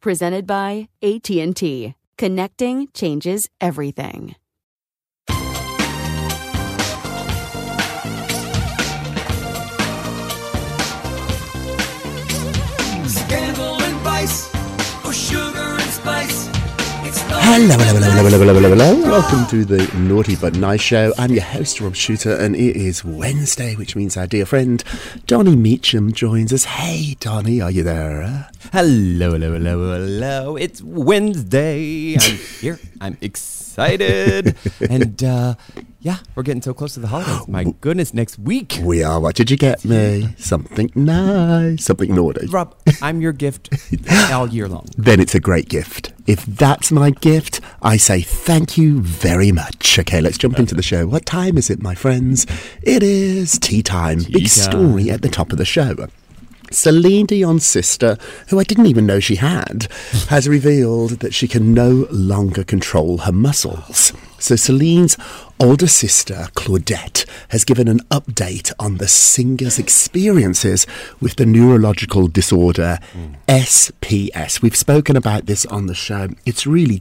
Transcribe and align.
Presented 0.00 0.46
by 0.46 0.88
AT&T. 1.02 1.94
Connecting 2.16 2.88
changes 2.94 3.48
everything. 3.60 4.36
Scandal 13.06 13.82
and 13.82 13.96
vice, 14.00 14.57
Hello, 17.60 17.74
hello, 17.76 18.00
hello, 18.00 18.22
hello, 18.22 18.38
hello, 18.38 18.54
hello, 18.54 18.68
hello. 18.68 19.10
Welcome 19.10 19.44
to 19.48 19.64
the 19.64 19.92
Naughty 19.98 20.36
But 20.36 20.54
Nice 20.54 20.80
Show. 20.80 21.12
I'm 21.18 21.32
your 21.32 21.42
host, 21.42 21.80
Rob 21.80 21.96
Shuter, 21.96 22.36
and 22.36 22.54
it 22.54 22.76
is 22.76 23.04
Wednesday, 23.04 23.74
which 23.74 23.96
means 23.96 24.16
our 24.16 24.28
dear 24.28 24.46
friend 24.46 24.84
Donny 25.26 25.56
Meacham 25.56 26.12
joins 26.12 26.52
us. 26.52 26.62
Hey, 26.62 27.16
Donny, 27.18 27.60
are 27.60 27.72
you 27.72 27.82
there? 27.82 28.48
Hello, 28.72 29.32
hello, 29.32 29.54
hello, 29.54 29.92
hello. 29.92 30.54
It's 30.54 30.80
Wednesday. 30.82 32.14
I'm 32.14 32.36
here. 32.60 32.78
I'm 33.00 33.18
excited. 33.20 34.56
and 34.88 35.24
uh, 35.24 35.56
yeah, 35.98 36.18
we're 36.36 36.44
getting 36.44 36.62
so 36.62 36.72
close 36.72 36.94
to 36.94 37.00
the 37.00 37.08
holidays. 37.08 37.48
My 37.48 37.64
goodness, 37.80 38.14
next 38.14 38.38
week. 38.38 38.78
We 38.82 39.02
are. 39.02 39.18
What 39.18 39.34
did 39.34 39.50
you 39.50 39.56
get 39.56 39.84
me? 39.84 40.28
Something 40.38 40.92
nice, 40.94 41.84
something 41.84 42.14
naughty. 42.14 42.46
Rob, 42.46 42.76
I'm 43.02 43.20
your 43.20 43.32
gift 43.32 43.68
all 44.32 44.48
year 44.48 44.68
long. 44.68 44.86
Then 44.96 45.18
it's 45.18 45.34
a 45.34 45.40
great 45.40 45.68
gift. 45.68 46.12
If 46.28 46.44
that's 46.44 46.92
my 46.92 47.08
gift, 47.08 47.62
I 47.80 47.96
say 47.96 48.20
thank 48.20 48.76
you 48.76 49.00
very 49.00 49.50
much. 49.50 49.98
Okay, 49.98 50.20
let's 50.20 50.36
jump 50.36 50.58
into 50.58 50.74
the 50.74 50.82
show. 50.82 51.06
What 51.06 51.24
time 51.24 51.56
is 51.56 51.70
it, 51.70 51.82
my 51.82 51.94
friends? 51.94 52.46
It 52.82 53.02
is 53.02 53.58
tea 53.58 53.82
time. 53.82 54.18
Big 54.18 54.42
time. 54.42 54.46
story 54.46 55.10
at 55.10 55.22
the 55.22 55.30
top 55.30 55.52
of 55.52 55.58
the 55.58 55.64
show. 55.64 55.96
Celine 56.70 57.24
Dion's 57.24 57.64
sister, 57.64 58.18
who 58.48 58.60
I 58.60 58.64
didn't 58.64 58.86
even 58.86 59.06
know 59.06 59.20
she 59.20 59.36
had, 59.36 59.88
has 60.28 60.46
revealed 60.46 61.20
that 61.20 61.32
she 61.32 61.48
can 61.48 61.72
no 61.72 62.06
longer 62.10 62.62
control 62.62 63.18
her 63.18 63.32
muscles. 63.32 64.12
So 64.38 64.54
Celine's 64.54 65.16
older 65.58 65.88
sister, 65.88 66.48
Claudette, 66.54 67.24
has 67.48 67.64
given 67.64 67.88
an 67.88 68.00
update 68.10 68.72
on 68.78 68.98
the 68.98 69.08
singer's 69.08 69.78
experiences 69.78 70.86
with 71.20 71.36
the 71.36 71.46
neurological 71.46 72.28
disorder 72.28 72.98
SPS. 73.48 74.62
We've 74.62 74.76
spoken 74.76 75.16
about 75.16 75.46
this 75.46 75.66
on 75.66 75.86
the 75.86 75.94
show. 75.94 76.28
It's 76.46 76.66
really 76.66 76.98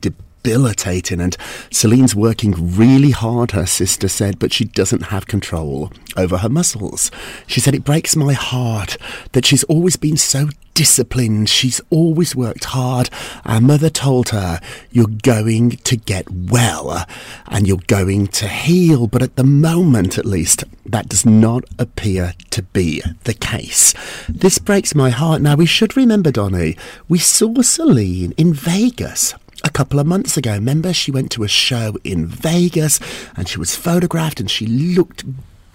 debilitating 0.47 1.19
and 1.19 1.35
Celine's 1.71 2.15
working 2.15 2.75
really 2.77 3.11
hard, 3.11 3.51
her 3.51 3.65
sister 3.65 4.07
said, 4.07 4.39
but 4.39 4.53
she 4.53 4.63
doesn't 4.63 5.07
have 5.07 5.27
control 5.27 5.91
over 6.15 6.37
her 6.37 6.49
muscles. 6.49 7.11
She 7.47 7.59
said, 7.59 7.75
It 7.75 7.83
breaks 7.83 8.15
my 8.15 8.33
heart 8.33 8.97
that 9.33 9.45
she's 9.45 9.65
always 9.65 9.97
been 9.97 10.15
so 10.15 10.49
disciplined. 10.73 11.49
She's 11.49 11.81
always 11.89 12.35
worked 12.35 12.65
hard. 12.65 13.09
Our 13.43 13.59
mother 13.59 13.89
told 13.89 14.29
her, 14.29 14.61
You're 14.89 15.07
going 15.07 15.71
to 15.71 15.97
get 15.97 16.29
well 16.29 17.05
and 17.47 17.67
you're 17.67 17.77
going 17.87 18.27
to 18.27 18.47
heal. 18.47 19.07
But 19.07 19.23
at 19.23 19.35
the 19.35 19.43
moment, 19.43 20.17
at 20.17 20.25
least, 20.25 20.63
that 20.85 21.09
does 21.09 21.25
not 21.25 21.65
appear 21.77 22.33
to 22.51 22.61
be 22.61 23.01
the 23.25 23.33
case. 23.33 23.93
This 24.29 24.59
breaks 24.59 24.95
my 24.95 25.09
heart. 25.09 25.41
Now, 25.41 25.55
we 25.55 25.65
should 25.65 25.97
remember, 25.97 26.31
Donny, 26.31 26.77
we 27.09 27.19
saw 27.19 27.61
Celine 27.61 28.33
in 28.37 28.53
Vegas 28.53 29.33
a 29.67 29.69
couple 29.69 29.99
of 29.99 30.07
months 30.07 30.37
ago. 30.37 30.53
Remember, 30.53 30.93
she 30.93 31.11
went 31.11 31.29
to 31.31 31.43
a 31.43 31.47
show 31.47 31.95
in 32.03 32.25
Vegas 32.25 32.99
and 33.35 33.47
she 33.47 33.59
was 33.59 33.75
photographed 33.75 34.39
and 34.39 34.49
she 34.49 34.65
looked 34.65 35.25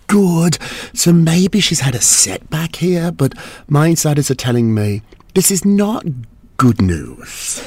good. 0.08 0.58
So 0.94 1.12
maybe 1.12 1.60
she's 1.60 1.80
had 1.80 1.94
a 1.94 2.00
setback 2.00 2.76
here, 2.76 3.12
but 3.12 3.34
my 3.68 3.86
insiders 3.88 4.30
are 4.30 4.34
telling 4.34 4.74
me 4.74 5.02
this 5.34 5.50
is 5.50 5.64
not 5.64 6.04
good 6.56 6.80
news. 6.82 7.62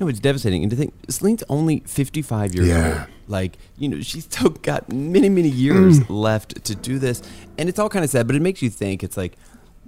No, 0.00 0.08
it's 0.08 0.20
devastating. 0.20 0.62
And 0.62 0.70
to 0.70 0.76
think, 0.76 0.92
Celine's 1.08 1.44
only 1.48 1.80
55 1.86 2.54
years 2.54 2.68
Yeah. 2.68 2.98
old. 3.00 3.06
Like, 3.28 3.56
you 3.78 3.88
know, 3.88 4.00
she's 4.02 4.24
still 4.24 4.50
got 4.50 4.92
many, 4.92 5.28
many 5.28 5.48
years 5.48 6.00
Mm. 6.00 6.06
left 6.10 6.64
to 6.64 6.74
do 6.74 6.98
this. 6.98 7.22
And 7.58 7.68
it's 7.68 7.78
all 7.78 7.88
kind 7.88 8.04
of 8.04 8.10
sad, 8.10 8.26
but 8.26 8.36
it 8.36 8.42
makes 8.42 8.60
you 8.62 8.70
think 8.70 9.02
it's 9.02 9.16
like, 9.16 9.36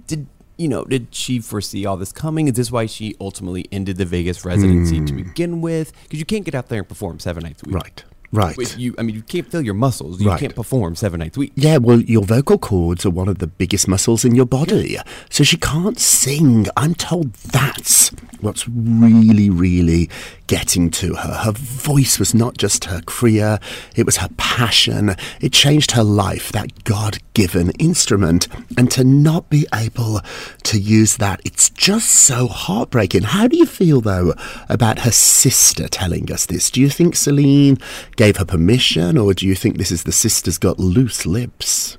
did, 0.07 0.25
you 0.59 0.67
know, 0.67 0.83
did 0.83 1.07
she 1.11 1.39
foresee 1.39 1.85
all 1.85 1.95
this 1.95 2.11
coming? 2.11 2.49
Is 2.49 2.55
this 2.55 2.69
why 2.69 2.85
she 2.85 3.15
ultimately 3.21 3.65
ended 3.71 3.95
the 3.95 4.05
Vegas 4.05 4.43
residency 4.43 4.99
to 5.05 5.13
hmm. 5.13 5.23
begin 5.23 5.61
with? 5.61 5.93
Because 6.03 6.19
you 6.19 6.25
can't 6.25 6.43
get 6.43 6.53
out 6.53 6.67
there 6.67 6.79
and 6.79 6.87
perform 6.87 7.19
seven 7.19 7.43
nights 7.43 7.63
a 7.63 7.69
week. 7.69 7.75
Right, 7.75 8.03
right. 8.31 8.55
Wait, 8.57 8.77
You, 8.77 8.95
I 8.97 9.03
mean, 9.03 9.15
you 9.15 9.21
can't 9.21 9.49
feel 9.51 9.61
your 9.61 9.73
muscles. 9.73 10.21
You 10.21 10.27
Right. 10.29 10.39
can't 10.39 10.55
perform 10.55 10.95
seven 10.95 11.19
nights 11.19 11.37
a 11.37 11.39
week. 11.41 11.53
Yeah, 11.55 11.77
well, 11.77 11.99
your 12.01 12.23
vocal 12.23 12.57
cords 12.57 13.05
are 13.05 13.09
one 13.09 13.27
of 13.27 13.39
the 13.39 13.47
biggest 13.47 13.87
muscles 13.87 14.23
in 14.25 14.35
your 14.35 14.45
body. 14.45 14.97
So 15.29 15.43
she 15.43 15.57
can't 15.57 15.99
sing. 15.99 16.67
I'm 16.77 16.95
told 16.95 17.33
that's 17.33 18.09
what's 18.41 18.67
really, 18.69 19.49
really 19.49 20.09
getting 20.47 20.89
to 20.89 21.13
her. 21.15 21.33
Her 21.43 21.51
voice 21.51 22.17
was 22.19 22.33
not 22.33 22.57
just 22.57 22.85
her 22.85 23.01
career, 23.05 23.59
it 23.95 24.05
was 24.05 24.17
her 24.17 24.29
passion. 24.37 25.15
It 25.41 25.51
changed 25.53 25.91
her 25.91 26.03
life, 26.03 26.51
that 26.53 26.83
God 26.85 27.17
given 27.33 27.71
instrument. 27.71 28.47
And 28.77 28.89
to 28.91 29.03
not 29.03 29.49
be 29.49 29.67
able 29.73 30.21
to 30.63 30.79
use 30.79 31.17
that, 31.17 31.41
it's 31.45 31.69
just 31.69 32.09
so 32.09 32.47
heartbreaking. 32.47 33.23
How 33.23 33.47
do 33.47 33.57
you 33.57 33.65
feel, 33.65 34.01
though, 34.01 34.33
about 34.69 34.99
her 34.99 35.11
sister 35.11 35.87
telling 35.87 36.31
us 36.31 36.45
this? 36.47 36.71
Do 36.71 36.81
you 36.81 36.89
think 36.89 37.15
Celine 37.15 37.77
gave 38.19 38.35
her 38.35 38.43
permission, 38.43 39.17
or 39.17 39.33
do 39.33 39.47
you 39.47 39.55
think 39.55 39.77
this 39.77 39.91
is 39.91 40.03
the 40.03 40.11
sister's 40.11 40.57
got 40.57 40.77
loose 40.77 41.25
lips? 41.25 41.97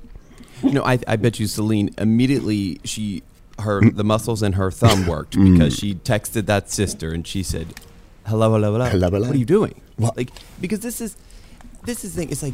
You 0.61 0.71
know, 0.71 0.83
I, 0.83 0.99
I 1.07 1.15
bet 1.15 1.39
you 1.39 1.47
Celine 1.47 1.89
immediately 1.97 2.79
she 2.83 3.23
her 3.57 3.81
mm. 3.81 3.95
the 3.95 4.03
muscles 4.03 4.43
in 4.43 4.53
her 4.53 4.69
thumb 4.69 5.07
worked 5.13 5.35
mm. 5.35 5.51
because 5.51 5.75
she 5.75 5.95
texted 5.95 6.45
that 6.45 6.69
sister 6.69 7.11
and 7.11 7.25
she 7.25 7.41
said, 7.41 7.73
"Hello, 8.27 8.51
hello, 8.51 8.73
hello. 8.73 8.85
Hello, 8.85 9.09
hello. 9.09 9.27
What 9.27 9.35
are 9.35 9.39
you 9.39 9.45
doing?" 9.45 9.81
What? 9.97 10.15
Like 10.15 10.29
because 10.61 10.81
this 10.81 11.01
is 11.01 11.17
this 11.85 12.05
is 12.05 12.13
the 12.13 12.21
thing. 12.21 12.29
It's 12.29 12.43
like 12.43 12.53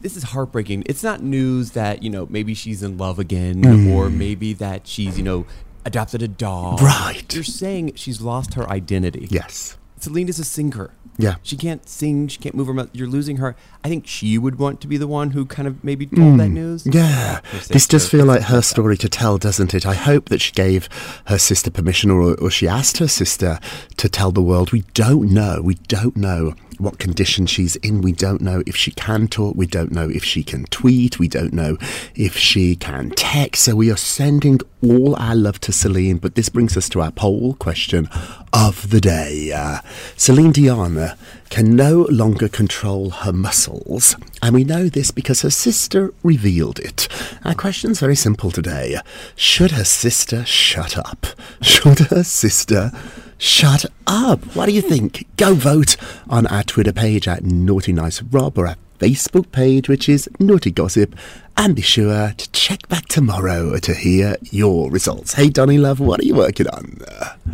this 0.00 0.16
is 0.16 0.24
heartbreaking. 0.24 0.82
It's 0.86 1.04
not 1.04 1.22
news 1.22 1.70
that 1.72 2.02
you 2.02 2.10
know 2.10 2.26
maybe 2.28 2.54
she's 2.54 2.82
in 2.82 2.98
love 2.98 3.20
again 3.20 3.62
mm. 3.62 3.94
or 3.94 4.10
maybe 4.10 4.52
that 4.54 4.88
she's 4.88 5.16
you 5.16 5.22
know 5.22 5.46
adopted 5.84 6.22
a 6.22 6.28
dog. 6.28 6.82
Right. 6.82 7.32
You're 7.32 7.44
saying 7.44 7.92
she's 7.94 8.20
lost 8.20 8.54
her 8.54 8.68
identity. 8.68 9.28
Yes. 9.30 9.76
Celine 10.06 10.28
is 10.28 10.38
a 10.38 10.44
singer. 10.44 10.92
Yeah. 11.18 11.34
She 11.42 11.56
can't 11.56 11.88
sing. 11.88 12.28
She 12.28 12.38
can't 12.38 12.54
move 12.54 12.68
her 12.68 12.74
mouth. 12.74 12.90
You're 12.92 13.08
losing 13.08 13.38
her. 13.38 13.56
I 13.82 13.88
think 13.88 14.06
she 14.06 14.38
would 14.38 14.56
want 14.56 14.80
to 14.82 14.86
be 14.86 14.96
the 14.96 15.08
one 15.08 15.30
who 15.30 15.44
kind 15.46 15.66
of 15.66 15.82
maybe 15.82 16.06
told 16.06 16.38
that 16.38 16.48
news. 16.48 16.84
Hmm. 16.84 16.90
Yeah, 16.92 17.40
this 17.68 17.88
does 17.88 18.08
feel 18.08 18.24
like 18.24 18.42
her 18.42 18.62
story 18.62 18.96
to 18.98 19.08
tell, 19.08 19.36
doesn't 19.36 19.74
it? 19.74 19.84
I 19.84 19.94
hope 19.94 20.28
that 20.28 20.40
she 20.40 20.52
gave 20.52 20.88
her 21.26 21.38
sister 21.38 21.72
permission 21.72 22.12
or, 22.12 22.38
or 22.38 22.50
she 22.50 22.68
asked 22.68 22.98
her 22.98 23.08
sister 23.08 23.58
to 23.96 24.08
tell 24.08 24.30
the 24.30 24.42
world. 24.42 24.70
We 24.70 24.82
don't 24.94 25.32
know. 25.32 25.60
We 25.60 25.74
don't 25.74 26.16
know 26.16 26.54
what 26.78 26.98
condition 26.98 27.46
she's 27.46 27.76
in. 27.76 28.02
We 28.02 28.12
don't 28.12 28.40
know 28.40 28.62
if 28.66 28.76
she 28.76 28.90
can 28.90 29.28
talk. 29.28 29.56
We 29.56 29.66
don't 29.66 29.92
know 29.92 30.08
if 30.08 30.22
she 30.24 30.44
can 30.44 30.64
tweet. 30.66 31.18
We 31.18 31.28
don't 31.28 31.52
know 31.52 31.78
if 32.14 32.36
she 32.36 32.76
can 32.76 33.10
text. 33.10 33.64
So 33.64 33.74
we 33.74 33.90
are 33.90 33.96
sending 33.96 34.60
all 34.82 35.16
our 35.16 35.34
love 35.34 35.58
to 35.60 35.72
Celine. 35.72 36.18
But 36.18 36.34
this 36.34 36.48
brings 36.48 36.76
us 36.76 36.88
to 36.90 37.00
our 37.00 37.10
poll 37.10 37.54
question 37.54 38.08
of 38.52 38.90
the 38.90 39.00
day. 39.00 39.52
Uh, 39.52 39.78
Celine 40.16 40.52
Dion 40.52 40.96
uh, 40.98 41.16
can 41.50 41.76
no 41.76 42.06
longer 42.10 42.48
control 42.48 43.10
her 43.10 43.32
muscles. 43.32 44.16
And 44.42 44.54
we 44.54 44.64
know 44.64 44.88
this 44.88 45.10
because 45.10 45.42
her 45.42 45.50
sister 45.50 46.12
revealed 46.22 46.78
it. 46.78 47.08
Our 47.44 47.54
question's 47.54 48.00
very 48.00 48.16
simple 48.16 48.50
today. 48.50 48.98
Should 49.34 49.72
her 49.72 49.84
sister 49.84 50.44
shut 50.44 50.96
up? 50.98 51.26
Should 51.62 51.98
her 52.10 52.22
sister 52.22 52.90
shut 53.38 53.84
up? 54.06 54.44
What 54.56 54.66
do 54.66 54.72
you 54.72 54.82
think? 54.82 55.26
Go 55.36 55.54
vote 55.54 55.96
on 56.28 56.46
our 56.46 56.62
Twitter 56.62 56.92
page 56.92 57.28
at 57.28 57.44
Naughty 57.44 57.92
Nice 57.92 58.22
Rob 58.22 58.58
or 58.58 58.66
our 58.66 58.76
Facebook 58.98 59.50
page, 59.52 59.88
which 59.88 60.08
is 60.08 60.28
Naughty 60.38 60.70
Gossip. 60.70 61.14
And 61.56 61.74
be 61.74 61.82
sure 61.82 62.32
to 62.36 62.50
check 62.52 62.86
back 62.88 63.06
tomorrow 63.06 63.78
to 63.78 63.94
hear 63.94 64.36
your 64.42 64.90
results. 64.90 65.32
Hey, 65.34 65.48
Donny 65.48 65.78
Love, 65.78 66.00
what 66.00 66.20
are 66.20 66.24
you 66.24 66.34
working 66.34 66.68
on? 66.68 66.98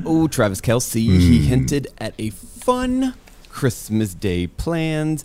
Oh, 0.05 0.27
Travis 0.29 0.61
Kelce. 0.61 1.05
Hmm. 1.06 1.19
He 1.19 1.39
hinted 1.47 1.87
at 1.99 2.15
a 2.19 2.31
fun 2.31 3.15
Christmas 3.49 4.15
Day 4.15 4.47
plans. 4.49 5.25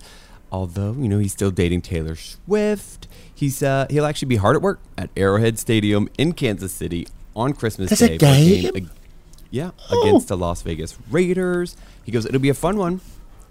Although 0.52 0.94
you 0.94 1.10
know 1.10 1.19
he's 1.19 1.34
still 1.34 1.52
dating 1.52 1.81
Taylor 1.81 2.16
Swift, 2.16 3.08
he's 3.36 3.62
uh, 3.62 3.86
he'll 3.90 4.06
actually 4.06 4.30
be 4.30 4.38
hard 4.38 4.56
at 4.56 4.62
work 4.62 4.80
at 4.98 5.10
Arrowhead 5.18 5.60
Stadium 5.60 6.08
in 6.18 6.31
Kansas 6.34 6.72
City 6.72 7.06
on 7.36 7.52
Christmas 7.54 7.90
There's 7.90 8.02
a 8.02 8.18
Day. 8.18 8.62
for 8.62 8.68
a 8.68 8.72
game? 8.72 8.75
ag- 8.75 8.90
yeah, 9.52 9.72
Oh. 9.90 10.02
against 10.08 10.28
the 10.30 10.38
Las 10.38 10.62
Vegas 10.62 10.98
Raiders. 11.12 11.75
He 12.06 12.12
goes, 12.12 12.25
it'll 12.25 12.40
be 12.40 12.50
a 12.50 12.54
fun 12.54 12.78
one. 12.78 13.02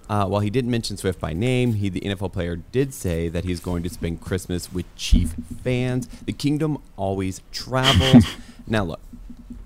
Uh, 0.09 0.27
while 0.27 0.41
he 0.41 0.51
didn't 0.51 0.71
mention 0.71 0.97
Swift 0.97 1.21
by 1.21 1.33
name, 1.33 1.75
he 1.75 1.89
the 1.89 2.01
NFL 2.01 2.33
player 2.33 2.57
did 2.57 2.95
say 2.95 3.29
that 3.29 3.45
he's 3.45 3.61
going 3.61 3.83
to 3.83 3.89
spend 3.89 4.21
Christmas 4.21 4.73
with 4.73 4.87
Chief 4.97 5.35
fans. 5.63 6.07
The 6.25 6.33
kingdom 6.33 6.79
always 6.97 7.43
travels. 7.51 8.25
now 8.67 8.85
look, 8.85 9.01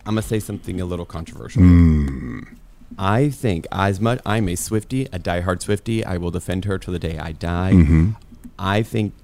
I'm 0.07 0.15
gonna 0.15 0.23
say 0.23 0.41
something 0.41 0.81
a 0.81 0.85
little 0.85 1.05
controversial. 1.05 1.63
Hmm. 1.63 2.41
I 2.99 3.31
think 3.31 3.67
as 3.71 4.01
much 4.01 4.21
I'm 4.27 4.49
a 4.49 4.57
Swifty, 4.57 5.05
a 5.07 5.19
diehard 5.19 5.63
Swifty. 5.63 6.05
I 6.05 6.17
will 6.17 6.31
defend 6.31 6.65
her 6.65 6.79
till 6.79 6.93
the 6.93 6.99
day 6.99 7.19
I 7.19 7.33
die. 7.33 7.73
Mm-hmm. 7.73 8.11
I 8.59 8.83
think 8.83 9.15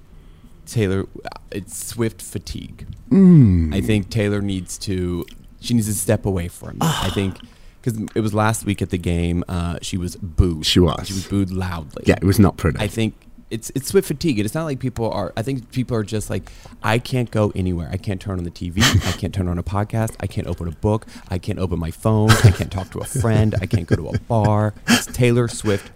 Taylor, 0.65 1.05
uh, 1.25 1.29
it's 1.51 1.77
Swift 1.77 2.21
fatigue. 2.21 2.87
Hmm. 3.09 3.73
I 3.73 3.81
think 3.81 4.09
Taylor 4.09 4.41
needs 4.41 4.77
to. 4.79 5.25
She 5.59 5.73
needs 5.73 5.87
to 5.87 5.93
step 5.93 6.25
away 6.25 6.47
from 6.47 6.77
it. 6.77 6.83
I 6.83 7.09
think 7.09 7.37
ah. 7.41 7.47
Because 7.87 8.09
it 8.15 8.19
was 8.19 8.33
last 8.33 8.65
week 8.65 8.81
at 8.81 8.89
the 8.89 8.97
game. 8.97 9.43
Uh, 9.47 9.77
she 9.81 9.97
was 9.97 10.15
booed. 10.17 10.65
She 10.65 10.79
was. 10.79 11.07
She 11.07 11.13
was 11.13 11.27
booed 11.27 11.51
loudly. 11.51 12.03
Yeah, 12.05 12.15
it 12.21 12.25
was 12.25 12.39
not 12.39 12.57
pretty. 12.57 12.79
I 12.79 12.87
think 12.87 13.15
it's 13.49 13.71
it's 13.75 13.87
Swift 13.87 14.07
fatigue. 14.07 14.39
And 14.39 14.45
It's 14.45 14.55
not 14.55 14.65
like 14.65 14.79
people 14.79 15.09
are. 15.09 15.31
I 15.37 15.41
think 15.41 15.71
people 15.71 15.95
are 15.95 16.03
just 16.03 16.29
like, 16.29 16.51
I 16.83 16.99
can't 16.99 17.31
go 17.31 17.51
anywhere. 17.55 17.89
I 17.91 17.97
can't 17.97 18.19
turn 18.19 18.37
on 18.37 18.43
the 18.43 18.51
TV. 18.51 18.81
I 19.07 19.11
can't 19.13 19.33
turn 19.33 19.47
on 19.47 19.57
a 19.57 19.63
podcast. 19.63 20.15
I 20.19 20.27
can't 20.27 20.47
open 20.47 20.67
a 20.67 20.71
book. 20.71 21.07
I 21.29 21.37
can't 21.37 21.59
open 21.59 21.79
my 21.79 21.91
phone. 21.91 22.29
I 22.31 22.51
can't 22.51 22.71
talk 22.71 22.91
to 22.91 22.99
a 22.99 23.05
friend. 23.05 23.55
I 23.61 23.65
can't 23.65 23.87
go 23.87 23.95
to 23.95 24.09
a 24.09 24.19
bar. 24.19 24.73
It's 24.87 25.05
Taylor 25.05 25.47
Swift 25.47 25.91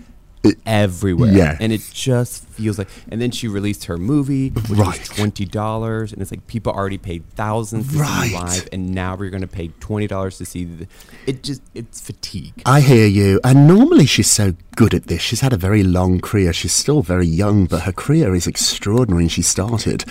everywhere. 0.65 1.31
yeah. 1.31 1.57
and 1.59 1.71
it 1.71 1.81
just 1.93 2.45
feels 2.49 2.77
like. 2.77 2.87
And 3.09 3.21
then 3.21 3.31
she 3.31 3.47
released 3.47 3.85
her 3.85 3.97
movie, 3.97 4.49
which 4.49 4.69
Right. 4.79 4.99
was 4.99 5.09
twenty 5.09 5.45
dollars, 5.45 6.11
and 6.13 6.21
it's 6.21 6.31
like 6.31 6.45
people 6.47 6.71
already 6.73 6.97
paid 6.97 7.23
thousands 7.35 7.91
to 7.93 7.99
Right. 7.99 8.31
live, 8.33 8.67
and 8.71 8.93
now 8.93 9.15
we're 9.15 9.29
going 9.29 9.41
to 9.41 9.47
pay 9.47 9.69
twenty 9.79 10.07
dollars 10.07 10.37
to 10.39 10.45
see. 10.45 10.65
The, 10.65 10.87
it 11.27 11.43
just 11.43 11.61
it's 11.75 12.01
fatigue. 12.01 12.53
I 12.65 12.81
hear 12.81 13.07
you. 13.07 13.39
And 13.43 13.67
normally 13.67 14.05
she's 14.05 14.31
so 14.31 14.53
good 14.75 14.93
at 14.93 15.07
this. 15.07 15.21
She's 15.21 15.41
had 15.41 15.53
a 15.53 15.57
very 15.57 15.83
long 15.83 16.19
career. 16.21 16.53
She's 16.53 16.73
still 16.73 17.01
very 17.01 17.27
young, 17.27 17.65
but 17.65 17.81
her 17.81 17.91
career 17.91 18.33
is 18.33 18.47
extraordinary. 18.47 19.23
And 19.23 19.31
she 19.31 19.41
started 19.41 20.03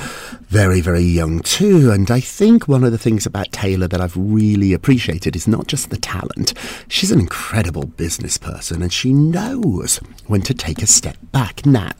very, 0.49 0.81
very 0.81 1.03
young 1.03 1.41
too. 1.41 1.91
And 1.91 2.11
I 2.11 2.21
think 2.21 2.69
one 2.69 2.85
of 2.85 2.93
the 2.93 2.99
things 2.99 3.25
about 3.26 3.53
Taylor 3.53 3.88
that 3.88 4.00
I've 4.00 4.17
really 4.17 4.73
appreciated 4.73 5.35
is 5.35 5.49
not 5.49 5.67
just 5.67 5.91
the 5.91 5.97
talent. 5.97 6.53
She's 6.88 7.11
an 7.11 7.21
incredible 7.21 7.87
business 7.87 8.37
person 8.38 8.83
and 8.83 8.93
she 8.93 9.12
knows 9.12 9.99
when 10.31 10.43
to 10.43 10.55
take 10.55 10.81
a 10.81 10.87
step 10.87 11.17
back. 11.32 11.67
Now, 11.67 11.91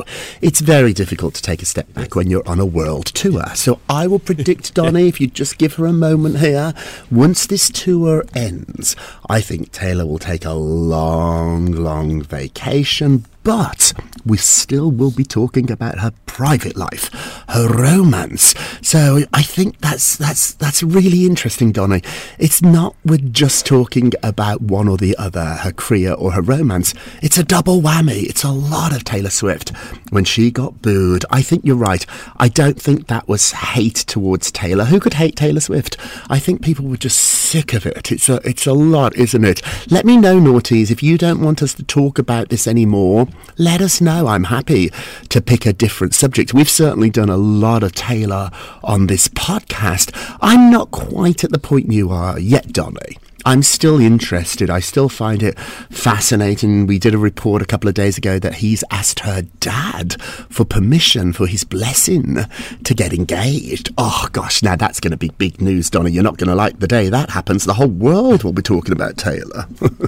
it's 0.41 0.61
very 0.61 0.93
difficult 0.93 1.35
to 1.35 1.43
take 1.43 1.62
a 1.62 1.67
step 1.67 1.93
back 1.93 2.15
when 2.15 2.31
you're 2.31 2.49
on 2.49 2.61
a 2.61 2.65
world 2.65 3.06
tour. 3.06 3.44
So 3.55 3.81
I 3.88 4.06
will 4.06 4.21
predict, 4.21 4.73
Donny, 4.81 5.09
if 5.09 5.21
you 5.21 5.27
just 5.27 5.59
give 5.59 5.75
her 5.75 5.87
a 5.87 5.93
moment 5.93 6.38
here, 6.38 6.73
once 7.11 7.47
this 7.47 7.69
tour 7.69 8.25
ends, 8.35 8.94
I 9.29 9.41
think 9.41 9.73
Taylor 9.73 10.06
will 10.06 10.21
take 10.21 10.44
a 10.44 10.53
long, 10.53 11.73
long 11.73 12.23
vacation. 12.23 13.27
But 13.43 13.93
we 14.27 14.37
still 14.37 14.91
will 14.91 15.11
be 15.11 15.25
talking 15.25 15.71
about 15.71 15.99
her 15.99 16.13
private 16.27 16.77
life, 16.77 17.11
her 17.49 17.69
romance. 17.69 18.55
So 18.83 19.21
I 19.33 19.43
think 19.43 19.79
that's 19.81 20.17
that's 20.17 20.53
that's 20.55 20.83
really 20.83 21.25
interesting, 21.25 21.73
Donny. 21.73 22.03
It's 22.39 22.63
not 22.63 22.97
we're 23.05 23.19
just 23.19 23.67
talking 23.67 24.13
about 24.23 24.61
one 24.61 24.89
or 24.89 24.97
the 24.97 25.17
other, 25.17 25.45
her 25.45 25.73
career 25.73 26.13
or 26.13 26.33
her 26.33 26.43
romance. 26.43 26.95
It's 27.23 27.39
a 27.39 27.45
double 27.45 27.81
whammy. 27.81 28.25
It's 28.25 28.45
a 28.45 28.51
lot 28.51 28.95
of 28.95 29.05
Taylor 29.05 29.31
Swift. 29.31 29.71
When 30.11 30.25
she 30.25 30.51
got 30.51 30.83
booed, 30.83 31.25
I 31.31 31.43
think 31.43 31.65
you're 31.65 31.77
right. 31.77 32.05
I 32.37 32.49
don't 32.49 32.81
think 32.81 33.07
that 33.07 33.27
was 33.27 33.53
hate 33.53 33.97
towards 34.07 34.53
Taylor. 34.53 34.85
Who 34.85 35.01
could 35.01 35.15
hate 35.15 35.37
Taylor 35.37 35.61
Swift? 35.61 35.97
I 36.29 36.39
think 36.39 36.63
people 36.63 36.87
were 36.87 36.97
just 36.97 37.19
sick 37.50 37.73
of 37.75 37.85
it. 37.85 38.12
It's 38.12 38.29
a 38.29 38.37
it's 38.49 38.67
a 38.67 38.73
lot, 38.73 39.17
isn't 39.17 39.44
it? 39.44 39.61
Let 39.91 40.05
me 40.06 40.17
know, 40.17 40.38
naughties, 40.38 40.93
if 40.93 41.02
you 41.02 41.19
don't 41.19 41.41
want 41.41 41.62
us 41.62 41.75
to 41.75 41.82
talk 41.82 42.17
about 42.17 42.49
this 42.49 42.69
anymore. 42.69 43.26
Let 43.58 43.81
us 43.81 44.00
know. 44.00 44.29
I'm 44.29 44.44
happy 44.44 44.93
to 45.31 45.41
pick 45.41 45.67
a 45.67 45.73
different 45.73 46.14
subject. 46.14 46.55
We've 46.55 46.70
certainly 46.70 47.11
done 47.11 47.29
a 47.29 47.37
lot 47.37 47.82
of 47.82 47.93
Taylor 47.93 48.50
on 48.85 49.08
this 49.08 49.26
podcast. 49.26 50.12
I'm 50.41 50.70
not 50.70 50.93
quite 50.93 51.43
at 51.43 51.50
the 51.50 51.58
point 51.58 51.91
you 51.91 52.11
are 52.11 52.38
yet, 52.38 52.73
Donny. 52.73 53.19
I'm 53.45 53.63
still 53.63 54.01
interested. 54.01 54.71
I 54.71 54.81
still 54.81 55.09
find 55.09 55.43
it 55.43 55.59
fascinating. 55.59 56.87
We 56.87 56.99
did 56.99 57.15
a 57.15 57.19
report 57.19 57.63
a 57.63 57.65
couple 57.65 57.89
of 57.89 57.95
days 57.95 58.19
ago 58.19 58.39
that 58.39 58.57
he's 58.57 58.85
asked 58.91 59.21
her 59.21 59.43
dad 59.61 60.21
for 60.23 60.65
permission 60.65 61.33
for 61.33 61.47
his 61.47 61.65
blessing 61.65 62.39
to 62.85 62.95
get 62.95 63.13
engaged. 63.13 63.93
Oh 63.97 64.29
gosh, 64.33 64.63
now 64.63 64.77
that's 64.77 65.01
going 65.01 65.13
to 65.13 65.17
be 65.17 65.31
big 65.39 65.61
news, 65.61 65.91
Donna. 65.91 66.11
You're 66.11 66.23
not 66.23 66.39
going 66.39 66.49
to 66.49 66.55
like 66.55 66.79
the 66.79 66.89
day 66.89 67.09
that 67.09 67.31
happens. 67.31 67.65
The 67.65 67.75
whole 67.75 67.89
world 67.89 68.45
will 68.45 68.53
be 68.53 68.63
talking 68.63 68.93
about 68.93 69.17
Taylor. 69.17 69.67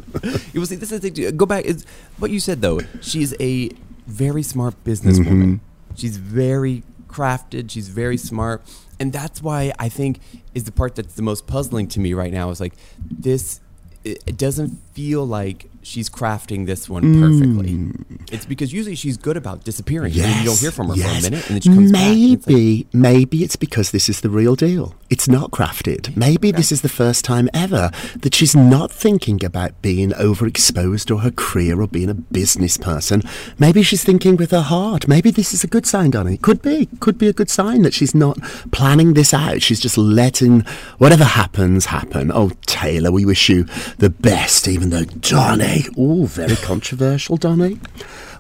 You 0.53 0.61
will 0.61 0.67
see. 0.67 0.77
This 0.77 0.93
is 0.93 1.01
the 1.01 1.11
thing. 1.11 1.37
Go 1.37 1.47
back. 1.47 1.65
Is 1.65 1.85
what 2.19 2.31
you 2.31 2.39
said 2.39 2.61
though. 2.61 2.81
She's 3.01 3.35
a 3.41 3.71
very 4.07 4.43
smart 4.43 4.75
businesswoman. 4.85 5.27
Mm-hmm. 5.27 5.95
She's 5.97 6.17
very 6.19 6.83
crafted. 7.09 7.71
She's 7.71 7.89
very 7.89 8.17
smart, 8.17 8.63
and 9.03 9.13
that's 9.13 9.43
why 9.43 9.73
I 9.81 9.89
think 9.89 10.21
is 10.55 10.63
the 10.63 10.71
part 10.71 10.95
that's 10.95 11.15
the 11.15 11.23
most 11.23 11.49
puzzling 11.49 11.89
to 11.89 11.99
me 11.99 12.15
right 12.15 12.33
now. 12.33 12.51
Is 12.51 12.61
like 12.61 12.75
this. 13.11 13.61
It, 14.05 14.37
doesn't 14.37 14.71
feel 14.95 15.25
like 15.25 15.71
she's 15.83 16.11
crafting 16.11 16.67
this 16.67 16.89
one 16.89 17.05
mm. 17.05 17.21
perfectly. 17.23 18.27
It's 18.35 18.45
because 18.45 18.73
usually 18.73 18.97
she's 18.97 19.17
good 19.17 19.37
about 19.37 19.63
disappearing. 19.63 20.13
and 20.19 20.41
you 20.41 20.45
don't 20.45 20.59
hear 20.59 20.73
from 20.73 20.89
her 20.89 20.97
for 20.97 21.03
a 21.03 21.23
minute, 21.23 21.47
and 21.47 21.55
then 21.55 21.61
she 21.61 21.69
comes 21.69 21.93
back. 21.93 22.03
and 22.03 22.33
it's 22.33 22.47
like- 22.49 22.57
Maybe, 22.57 22.87
maybe 22.93 23.45
it's 23.45 23.55
because 23.55 23.93
this 23.93 24.09
is 24.09 24.21
the 24.21 24.29
real 24.29 24.57
deal. 24.57 24.97
It's 25.09 25.22
not 25.29 25.51
crafted. 25.51 26.17
Maybe 26.17 26.51
this 26.51 26.73
is 26.73 26.83
the 26.83 26.89
first 26.89 27.25
time 27.25 27.49
ever 27.55 27.91
that 28.17 28.35
she's 28.35 28.55
not 28.55 28.91
thinking 28.91 29.45
about 29.45 29.81
being 29.83 30.11
overexposed 30.11 31.15
or 31.15 31.21
her 31.21 31.31
career 31.31 31.81
or 31.81 31.87
being 31.87 32.11
a 32.11 32.15
business 32.15 32.77
person. 32.77 33.23
Maybe 33.59 33.83
she's 33.83 34.05
thinking 34.05 34.37
with 34.37 34.51
her 34.51 34.63
heart. 34.63 35.09
Maybe 35.09 35.31
this 35.31 35.53
is 35.53 35.65
a 35.65 35.69
good 35.69 35.87
sign, 35.87 36.11
Donny. 36.11 36.37
Could 36.37 36.63
be. 36.63 36.89
Could 37.01 37.19
be 37.19 37.29
a 37.29 37.33
good 37.33 37.51
sign 37.51 37.83
that 37.83 37.95
she's 37.95 38.15
not 38.15 38.41
planning 38.73 39.15
this 39.15 39.33
out. 39.35 39.63
She's 39.63 39.81
just 39.81 39.99
letting 39.99 40.61
whatever 40.99 41.25
happens 41.25 41.87
happen. 41.87 42.31
Oh, 42.33 42.53
Taylor, 42.67 43.11
we 43.11 43.25
wish 43.25 43.49
you 43.49 43.65
the 43.99 44.11
best, 44.11 44.69
even 44.69 44.91
though 44.91 45.05
Donny. 45.05 45.85
Oh, 45.97 46.27
very 46.27 46.57
controversial, 46.57 47.37
Donny. 47.37 47.79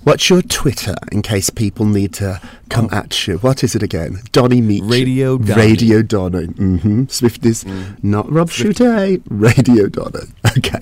What's 0.04 0.28
your 0.28 0.42
Twitter 0.42 0.96
in 1.12 1.22
case 1.22 1.48
people 1.50 1.86
need 1.86 2.12
to 2.14 2.40
come 2.68 2.88
at 2.90 3.26
you? 3.28 3.38
What 3.38 3.62
is 3.62 3.76
it 3.76 3.84
again? 3.84 4.18
Donny 4.32 4.60
Meach. 4.60 4.90
Radio 4.90 5.38
Donny. 5.38 5.60
Radio 5.62 6.02
Donny. 6.02 6.46
Mm-hmm. 6.48 7.02
Swifties. 7.04 7.64
Not 8.02 8.30
Rob 8.30 8.50
Shute. 8.50 8.80
Radio 9.28 9.86
Donny. 9.88 10.26
Okay. 10.58 10.80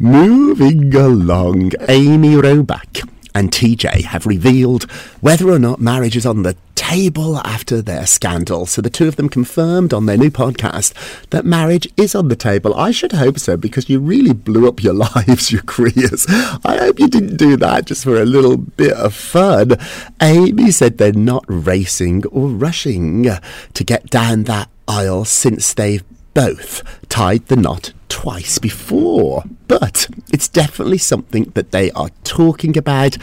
Moving 0.00 0.92
along. 0.96 1.70
Amy 1.88 2.34
Robach 2.34 3.08
and 3.34 3.50
TJ 3.50 4.02
have 4.04 4.26
revealed 4.26 4.84
whether 5.20 5.48
or 5.50 5.58
not 5.58 5.80
marriage 5.80 6.16
is 6.16 6.26
on 6.26 6.42
the 6.42 6.56
table 6.74 7.38
after 7.38 7.80
their 7.80 8.06
scandal. 8.06 8.66
So 8.66 8.82
the 8.82 8.90
two 8.90 9.08
of 9.08 9.16
them 9.16 9.28
confirmed 9.28 9.94
on 9.94 10.06
their 10.06 10.16
new 10.16 10.30
podcast 10.30 10.92
that 11.30 11.44
marriage 11.44 11.88
is 11.96 12.14
on 12.14 12.28
the 12.28 12.36
table. 12.36 12.74
I 12.74 12.90
should 12.90 13.12
hope 13.12 13.38
so 13.38 13.56
because 13.56 13.88
you 13.88 14.00
really 14.00 14.32
blew 14.32 14.68
up 14.68 14.82
your 14.82 14.94
lives, 15.16 15.52
your 15.52 15.62
careers. 15.62 16.26
I 16.28 16.76
hope 16.78 16.98
you 16.98 17.08
didn't 17.08 17.36
do 17.36 17.56
that 17.58 17.86
just 17.86 18.04
for 18.04 18.20
a 18.20 18.26
little 18.26 18.56
bit 18.56 18.92
of 18.92 19.14
fun. 19.14 19.72
Amy 20.20 20.70
said 20.70 20.98
they're 20.98 21.12
not 21.12 21.44
racing 21.46 22.26
or 22.26 22.48
rushing 22.48 23.28
to 23.74 23.84
get 23.84 24.10
down 24.10 24.44
that 24.44 24.68
aisle 24.88 25.24
since 25.24 25.72
they've 25.72 26.04
both 26.34 26.82
tied 27.08 27.46
the 27.46 27.56
knot 27.56 27.92
twice 28.22 28.58
before, 28.60 29.42
but 29.66 30.08
it's 30.32 30.46
definitely 30.46 30.96
something 30.96 31.42
that 31.54 31.72
they 31.72 31.90
are 31.90 32.10
talking 32.22 32.78
about. 32.78 33.16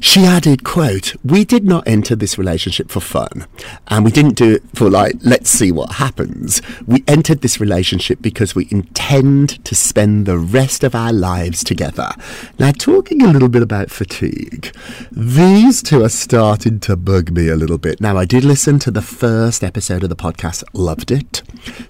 She 0.00 0.24
added, 0.24 0.64
quote, 0.64 1.14
We 1.22 1.44
did 1.44 1.64
not 1.64 1.86
enter 1.86 2.16
this 2.16 2.38
relationship 2.38 2.90
for 2.90 3.00
fun, 3.00 3.46
and 3.88 4.06
we 4.06 4.10
didn't 4.10 4.36
do 4.36 4.54
it 4.54 4.62
for 4.74 4.88
like, 4.88 5.16
let's 5.20 5.50
see 5.50 5.70
what 5.70 5.96
happens. 5.96 6.62
We 6.86 7.04
entered 7.06 7.42
this 7.42 7.60
relationship 7.60 8.22
because 8.22 8.54
we 8.54 8.68
intend 8.70 9.62
to 9.66 9.74
spend 9.74 10.24
the 10.24 10.38
rest 10.38 10.82
of 10.82 10.94
our 10.94 11.12
lives 11.12 11.62
together. 11.62 12.08
Now, 12.58 12.72
talking 12.72 13.20
a 13.20 13.30
little 13.30 13.50
bit 13.50 13.60
about 13.60 13.90
fatigue, 13.90 14.74
these 15.12 15.82
two 15.82 16.02
are 16.02 16.08
starting 16.08 16.80
to 16.80 16.96
bug 16.96 17.32
me 17.32 17.48
a 17.48 17.56
little 17.56 17.76
bit. 17.76 18.00
Now, 18.00 18.16
I 18.16 18.24
did 18.24 18.44
listen 18.44 18.78
to 18.78 18.90
the 18.90 19.02
first 19.02 19.62
episode 19.62 20.04
of 20.04 20.08
the 20.08 20.16
podcast, 20.16 20.64
loved 20.72 21.10
it. 21.10 21.42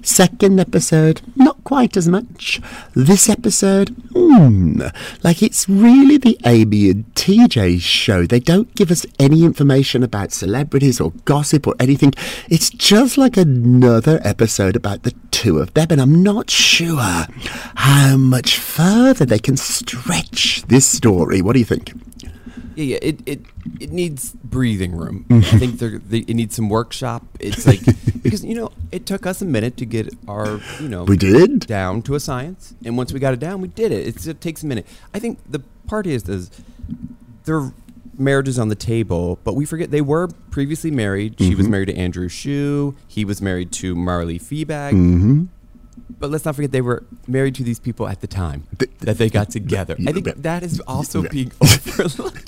Second 0.03 0.59
episode, 0.59 1.21
not 1.37 1.58
quite 1.69 1.99
as 1.99 2.09
much. 2.09 2.63
This 2.95 3.29
episode, 3.29 3.91
hmm, 4.15 4.81
like 5.23 5.43
it's 5.43 5.69
really 5.69 6.17
the 6.17 6.39
Amy 6.47 6.89
and 6.89 7.05
TJ 7.15 7.83
show. 7.83 8.25
They 8.25 8.41
don't 8.41 8.75
give 8.75 8.91
us 8.91 9.05
any 9.19 9.45
information 9.45 10.03
about 10.03 10.33
celebrities 10.33 10.99
or 10.99 11.11
gossip 11.27 11.67
or 11.67 11.75
anything. 11.79 12.15
It's 12.49 12.71
just 12.71 13.19
like 13.19 13.37
another 13.37 14.19
episode 14.25 14.77
about 14.77 15.03
the 15.03 15.13
two 15.31 15.59
of 15.59 15.75
them, 15.75 15.89
and 15.91 16.01
I'm 16.01 16.23
not 16.23 16.49
sure 16.49 17.27
how 17.75 18.17
much 18.17 18.59
further 18.59 19.27
they 19.27 19.39
can 19.39 19.59
stretch 19.59 20.63
this 20.69 20.87
story. 20.87 21.43
What 21.43 21.53
do 21.53 21.59
you 21.59 21.67
think? 21.67 21.93
Yeah, 22.79 22.85
yeah. 22.85 22.99
It 23.03 23.21
it, 23.27 23.41
it 23.81 23.91
needs 23.91 24.33
breathing 24.45 24.93
room. 24.93 25.27
I 25.31 25.41
think 25.41 25.81
they're, 25.81 25.99
they, 25.99 26.19
it 26.19 26.35
needs 26.35 26.55
some 26.55 26.69
workshop. 26.69 27.25
It's 27.41 27.67
like 27.67 27.81
because 28.23 28.45
you 28.45 28.55
know 28.55 28.71
it 28.93 29.05
took 29.05 29.27
us 29.27 29.43
a 29.43 29.45
minute 29.45 29.77
to 29.79 29.85
get 29.85 30.15
our 30.29 30.61
you 30.81 30.89
know 30.89 31.03
We 31.03 31.17
did. 31.17 31.67
down 31.67 32.03
to 32.03 32.15
a 32.15 32.21
science, 32.21 32.75
and 32.85 32.97
once 32.97 33.13
we 33.13 33.19
got 33.19 33.35
it 33.35 33.41
down, 33.41 33.61
we 33.61 33.67
did 33.67 33.91
it. 33.91 34.07
It's, 34.07 34.29
it 34.29 34.41
takes 34.41 34.63
a 34.63 34.67
minute. 34.67 34.87
I 35.13 35.19
think 35.19 35.41
the 35.51 35.59
part 35.89 36.07
is 36.07 36.29
is 36.29 36.53
their 37.47 37.73
marriage 38.17 38.47
is 38.47 38.61
on 38.61 38.69
the 38.69 38.77
table, 38.77 39.41
but 39.43 39.55
we 39.55 39.65
forget 39.65 39.91
they 39.91 40.01
were 40.01 40.29
previously 40.53 40.93
married. 40.93 41.35
She 41.39 41.57
was 41.57 41.67
married 41.67 41.87
to 41.87 41.97
Andrew 41.97 42.29
Shue. 42.29 42.95
He 43.09 43.25
was 43.25 43.43
married 43.43 43.73
to 43.73 43.97
Marilee 43.97 44.41
Fiebig. 44.41 44.93
Mm-hmm. 44.93 45.45
But 46.21 46.31
let's 46.31 46.45
not 46.45 46.57
forget 46.57 46.73
they 46.73 46.81
were 46.81 47.05
married 47.29 47.55
to 47.57 47.63
these 47.63 47.79
people 47.79 48.09
at 48.09 48.21
the 48.21 48.27
time 48.27 48.67
that 49.01 49.19
they 49.19 49.31
got 49.31 49.51
together. 49.51 49.97
I 50.07 50.13
think 50.13 50.27
that 50.43 50.63
is 50.65 50.81
also 50.81 51.23
being 51.23 51.53
overlooked. 51.61 52.48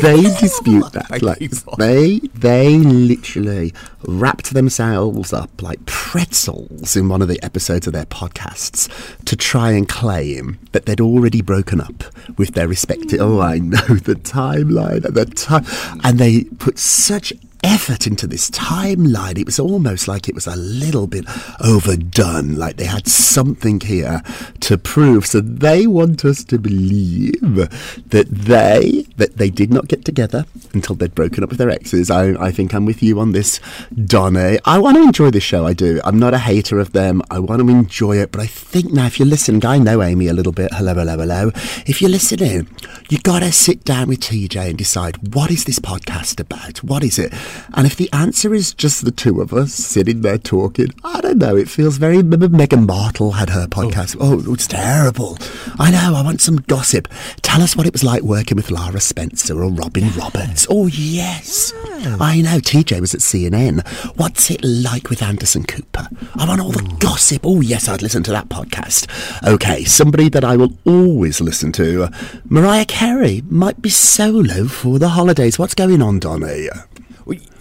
they 0.00 0.22
dispute 0.40 0.92
that. 0.92 1.22
Like 1.22 1.38
they 1.78 2.18
they 2.34 2.78
literally 2.78 3.72
wrapped 4.04 4.54
themselves 4.54 5.32
up 5.32 5.62
like 5.62 5.84
pretzels 5.86 6.96
in 6.96 7.08
one 7.08 7.22
of 7.22 7.28
the 7.28 7.42
episodes 7.42 7.86
of 7.86 7.92
their 7.92 8.06
podcasts 8.06 8.88
to 9.24 9.36
try 9.36 9.72
and 9.72 9.88
claim 9.88 10.58
that 10.72 10.86
they'd 10.86 11.00
already 11.00 11.42
broken 11.42 11.80
up 11.80 12.04
with 12.36 12.54
their 12.54 12.68
respective. 12.68 13.20
Oh, 13.20 13.40
I 13.40 13.58
know 13.58 13.78
the 13.78 14.14
timeline 14.14 15.04
at 15.04 15.14
the 15.14 15.26
time, 15.26 15.64
and 16.04 16.18
they 16.18 16.44
put 16.44 16.78
such 16.78 17.32
effort 17.64 18.06
into 18.06 18.26
this 18.26 18.50
timeline. 18.50 19.38
It 19.38 19.46
was 19.46 19.58
almost 19.58 20.08
like 20.08 20.28
it 20.28 20.34
was 20.34 20.46
a 20.46 20.56
little 20.56 21.06
bit 21.06 21.24
overdone, 21.60 22.54
like 22.54 22.76
they 22.76 22.84
had 22.84 23.06
something 23.06 23.80
here 23.80 24.22
to 24.60 24.78
prove. 24.78 25.26
So 25.26 25.40
they 25.40 25.86
want 25.86 26.24
us 26.24 26.44
to 26.44 26.58
believe 26.58 27.40
that 27.40 28.26
they 28.30 29.06
that 29.16 29.36
they 29.36 29.50
did 29.50 29.72
not 29.72 29.88
get 29.88 30.04
together 30.04 30.44
until 30.74 30.94
they'd 30.94 31.14
broken 31.14 31.42
up 31.42 31.50
with 31.50 31.58
their 31.58 31.70
exes. 31.70 32.10
I, 32.10 32.30
I 32.42 32.50
think 32.52 32.74
I'm 32.74 32.86
with 32.86 33.02
you 33.02 33.18
on 33.20 33.32
this, 33.32 33.60
Donna. 34.04 34.58
I 34.64 34.78
want 34.78 34.96
to 34.96 35.02
enjoy 35.02 35.30
this 35.30 35.42
show. 35.42 35.66
I 35.66 35.72
do. 35.72 36.00
I'm 36.04 36.18
not 36.18 36.34
a 36.34 36.38
hater 36.38 36.78
of 36.78 36.92
them. 36.92 37.22
I 37.30 37.38
want 37.38 37.60
to 37.60 37.68
enjoy 37.68 38.18
it, 38.18 38.32
but 38.32 38.40
I 38.40 38.46
think 38.46 38.92
now 38.92 39.06
if 39.06 39.18
you're 39.18 39.28
listening, 39.28 39.64
I 39.64 39.78
know 39.78 40.02
Amy 40.02 40.28
a 40.28 40.32
little 40.32 40.52
bit. 40.52 40.72
Hello, 40.72 40.94
hello, 40.94 41.16
hello. 41.16 41.50
If 41.86 42.00
you're 42.00 42.10
listening, 42.10 42.68
you 43.08 43.18
gotta 43.18 43.52
sit 43.52 43.84
down 43.84 44.08
with 44.08 44.20
TJ 44.20 44.68
and 44.68 44.78
decide 44.78 45.34
what 45.34 45.50
is 45.50 45.64
this 45.64 45.78
podcast 45.78 46.40
about? 46.40 46.82
What 46.84 47.02
is 47.02 47.18
it? 47.18 47.32
And 47.74 47.86
if 47.86 47.96
the 47.96 48.12
answer 48.12 48.54
is 48.54 48.74
just 48.74 49.04
the 49.04 49.10
two 49.10 49.40
of 49.40 49.52
us 49.52 49.72
sitting 49.72 50.22
there 50.22 50.38
talking, 50.38 50.88
I 51.04 51.20
don't 51.20 51.38
know. 51.38 51.56
It 51.56 51.68
feels 51.68 51.96
very. 51.98 52.18
Remember 52.18 52.48
Meghan 52.48 52.86
Markle 52.86 53.32
had 53.32 53.50
her 53.50 53.66
podcast. 53.66 54.16
Oh. 54.20 54.42
oh, 54.46 54.54
it's 54.54 54.66
terrible. 54.66 55.38
I 55.78 55.90
know. 55.90 56.14
I 56.16 56.22
want 56.22 56.40
some 56.40 56.56
gossip. 56.56 57.08
Tell 57.42 57.62
us 57.62 57.76
what 57.76 57.86
it 57.86 57.92
was 57.92 58.04
like 58.04 58.22
working 58.22 58.56
with 58.56 58.70
Lara 58.70 59.00
Spencer 59.00 59.62
or 59.62 59.70
Robin 59.70 60.10
Roberts. 60.10 60.66
Oh 60.70 60.86
yes, 60.86 61.72
I 62.20 62.40
know. 62.40 62.58
TJ 62.58 63.00
was 63.00 63.14
at 63.14 63.20
CNN. 63.20 63.86
What's 64.16 64.50
it 64.50 64.64
like 64.64 65.10
with 65.10 65.22
Anderson 65.22 65.64
Cooper? 65.64 66.08
I 66.34 66.46
want 66.46 66.60
all 66.60 66.72
the 66.72 66.96
gossip. 67.00 67.42
Oh 67.44 67.60
yes, 67.60 67.88
I'd 67.88 68.02
listen 68.02 68.22
to 68.24 68.30
that 68.32 68.48
podcast. 68.48 69.08
Okay, 69.46 69.84
somebody 69.84 70.28
that 70.30 70.44
I 70.44 70.56
will 70.56 70.72
always 70.84 71.40
listen 71.40 71.72
to. 71.72 72.08
Mariah 72.44 72.84
Carey 72.86 73.42
might 73.48 73.80
be 73.82 73.90
solo 73.90 74.66
for 74.66 74.98
the 74.98 75.10
holidays. 75.10 75.58
What's 75.58 75.74
going 75.74 76.02
on, 76.02 76.18
Donny? 76.18 76.68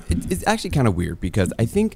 Well, 0.09 0.19
it, 0.19 0.31
it's 0.31 0.43
actually 0.47 0.71
kind 0.71 0.87
of 0.87 0.95
weird 0.95 1.19
because 1.19 1.53
I 1.59 1.65
think 1.65 1.95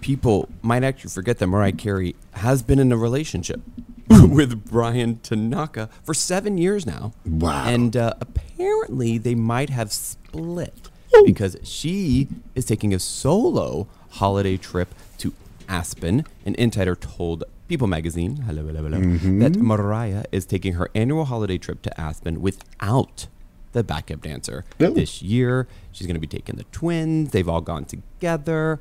people 0.00 0.48
might 0.62 0.84
actually 0.84 1.10
forget 1.10 1.38
that 1.38 1.46
Mariah 1.46 1.72
Carey 1.72 2.16
has 2.32 2.62
been 2.62 2.78
in 2.78 2.92
a 2.92 2.96
relationship 2.96 3.60
with 4.10 4.64
Bryan 4.70 5.18
Tanaka 5.22 5.88
for 6.02 6.14
seven 6.14 6.58
years 6.58 6.86
now. 6.86 7.12
Wow. 7.24 7.64
And 7.66 7.96
uh, 7.96 8.14
apparently 8.20 9.18
they 9.18 9.34
might 9.34 9.70
have 9.70 9.92
split 9.92 10.90
because 11.24 11.56
she 11.62 12.28
is 12.54 12.64
taking 12.64 12.94
a 12.94 12.98
solo 12.98 13.88
holiday 14.10 14.56
trip 14.56 14.94
to 15.18 15.32
Aspen. 15.68 16.24
An 16.44 16.54
insider 16.56 16.94
told 16.94 17.44
People 17.68 17.86
magazine, 17.86 18.38
hello, 18.38 18.66
hello, 18.66 18.82
hello, 18.82 18.98
that 19.38 19.54
Mariah 19.54 20.24
is 20.32 20.44
taking 20.44 20.72
her 20.72 20.90
annual 20.92 21.26
holiday 21.26 21.56
trip 21.56 21.82
to 21.82 22.00
Aspen 22.00 22.42
without 22.42 23.28
the 23.72 23.82
backup 23.84 24.22
dancer 24.22 24.64
Oh. 24.80 24.90
this 24.90 25.22
year. 25.22 25.66
She's 25.92 26.06
going 26.06 26.14
to 26.14 26.20
be 26.20 26.26
taking 26.26 26.56
the 26.56 26.64
twins. 26.72 27.30
They've 27.32 27.48
all 27.48 27.60
gone 27.60 27.84
together. 27.84 28.80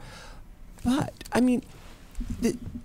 But, 0.83 1.13
I 1.31 1.41
mean, 1.41 1.61